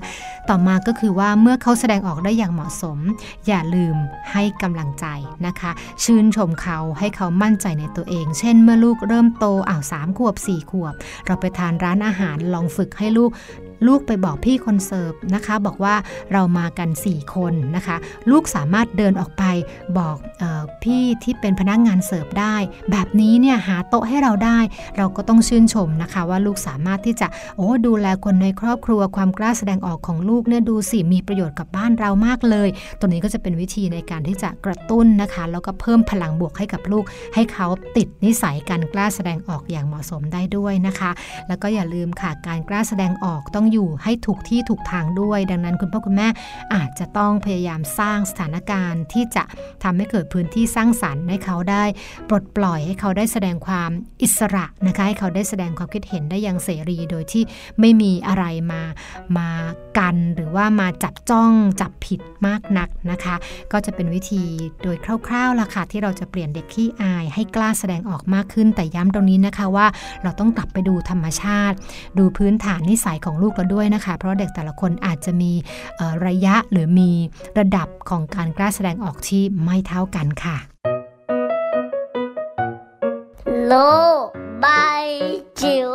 [0.49, 2.99] ต่อมาก็คือว่าเมื่อเขาแสดงออกได้อย่างเหมาะสม
[3.47, 3.97] อย่าลืม
[4.32, 5.07] ให้กำลังใจ
[5.47, 5.70] นะคะ
[6.05, 10.95] ชื่นชมเขาให้เขามั่นใจในตัวเอง เช่น เมื่อลูกเริ่มโตอ้าวสามขวบสี่ขวบ
[11.26, 13.30] เราไปทานร้านอาหารลองฝึกให้ลูก
[13.87, 15.95] ลูกไปบอกพี่คนเสิร์ฟนะคะ บอกว่า
[16.33, 17.97] เรามากัน 4 คนนะคะ
[18.30, 19.45] ลูกสามารถเดินออกไป
[19.99, 22.57] บอกออพี่ที่เป็นพนักงานเสิร์ฟได้
[22.91, 24.59] แบบนี้เนี่ยหาโต๊ะให้เราได้
[24.97, 27.26] เราก็ต้องชื่นชมนะคะ ว่าลูกสามารถที่จะ
[27.57, 32.68] โอ้ดูแลคนในครอบครัวความกล้าแสดงออกของลูกเนี่ยดูสิมีประโยชน์กับบ้านเรามากเลย
[32.99, 37.05] ตัวนี้ก็จะเป็นวิธีในการที่จะกระตุ้นนะคะ แล้วก็เพิ่มพลังบวกให้กับลูก
[37.35, 37.66] ให้เขา
[37.97, 41.11] ติดนิสัยการกล้าแสดงออกอย่างเหมาะสมได้ด้วยนะคะ
[41.49, 46.29] แล้วก็อย่าลืมค่ะการกล้าแสดงออกต้องอยู่ให้ถูกที่ถูกทางด้วย ดังนั้นคุณพ่อคุณแม่
[46.75, 49.45] อาจจะต้องพยายามสร้างสถานการณ์ที่จะ
[49.83, 51.85] ทำให้เกิดพื้นที่สร้างสรรค์ให้เขาได้
[52.29, 53.91] ปลดปล่อยให้เขาได้แสดงความ
[54.23, 57.43] อิสระนะคะให้เขาได้แสดงความคิดเห็นได้อย่างเสรีโดยที่
[57.81, 58.83] ไม่มีอะไรมา
[59.39, 59.51] มา
[59.99, 63.35] กันหรือว่ามาจับจ้องจับผิดมากนักนะคะ
[63.73, 64.45] ก็จะเป็นวิธี
[64.83, 64.97] โดย
[65.27, 69.87] คร่าวๆล่ะค่ะที่เราจะเปลี่ยนเด็กขี้อาย ให้กล้าแสดงออกมากขึ้นแต่ย้ำตรงนี้นะคะว่า
[70.23, 71.77] เราต้องกลับไปดูธรรมชาติ
[72.18, 75.53] ดูพื้นฐานนิสัยของลูกกเราด้วยนะคะ เพราะเด็กแต่ละคนอาจจะมี
[76.26, 77.11] ระยะหรือมี
[77.59, 80.57] ระดับของการกล้าแสดงออกที่ไม่เท่ากันค่ะ
[83.66, 83.72] โลก
[84.61, 85.07] ใบาย
[85.61, 85.88] จิ๋ว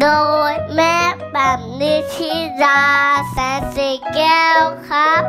[0.00, 0.06] โด
[0.50, 0.96] ยแม่
[1.32, 2.82] แปมนิชิรา
[3.30, 5.22] แสนสีแก้วครับ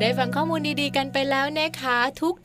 [0.00, 1.98] ได้ฟังข้อมูลดีๆกันไปแล้วนะคะ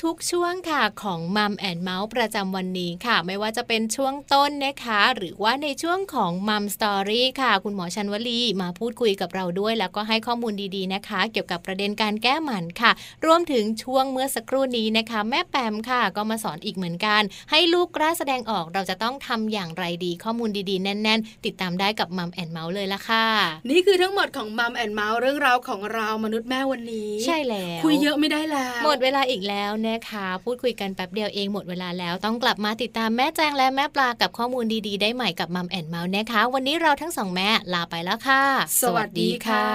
[0.04, 12.92] ทุกๆช่วงค่ะของ Mom and Mouth ประจำวันนี้ค่ะ ไม่ว่าจะเป็นช่วงต้นนะคะ หรือว่าในช่วงของ Mom Story ค่ะ คุณหมอชันวลีมาพูดคุยกับเราด้วย แล้วก็ให้ข้อมูลดีๆนะคะ เกี่ยวกับประเด็นการแก้หมันค่ะ
[13.26, 17.22] รวมถึงช่วงเมื่อสักครู่นี้นะคะ แม่แปมค่ะ ก็มาสอนอีกเหมือนกัน
[17.52, 23.26] ให้ลูกกล้าแสดงออกเราจะต้องทำอย่างไรดีข้อมูลดีๆแน่น ๆ ติดตามได้กับ Mom and Mouth เลยละค่ะ
[23.70, 38.44] นี่คือทั้งหมดของ Mom and Mouth เรื่องราวของเรามนุษย์แม่วันนี้ใช่แล้ว คุยเยอะไม่ได้แล้ว หมดเวลาอีกแล้วนะคะ พูดคุยกันแป๊บเดียวเองหมดเวลาแล้วต้องกลับมาติดตามแม่แจงและแม่ปลากับข้อมูลดีๆ ได้ใหม่กับ Mom and Mouth นะคะ วันนี้เราทั้งสองแม่ลาไปแล้วค่ะ
[38.82, 39.68] สวัสดีค่ะ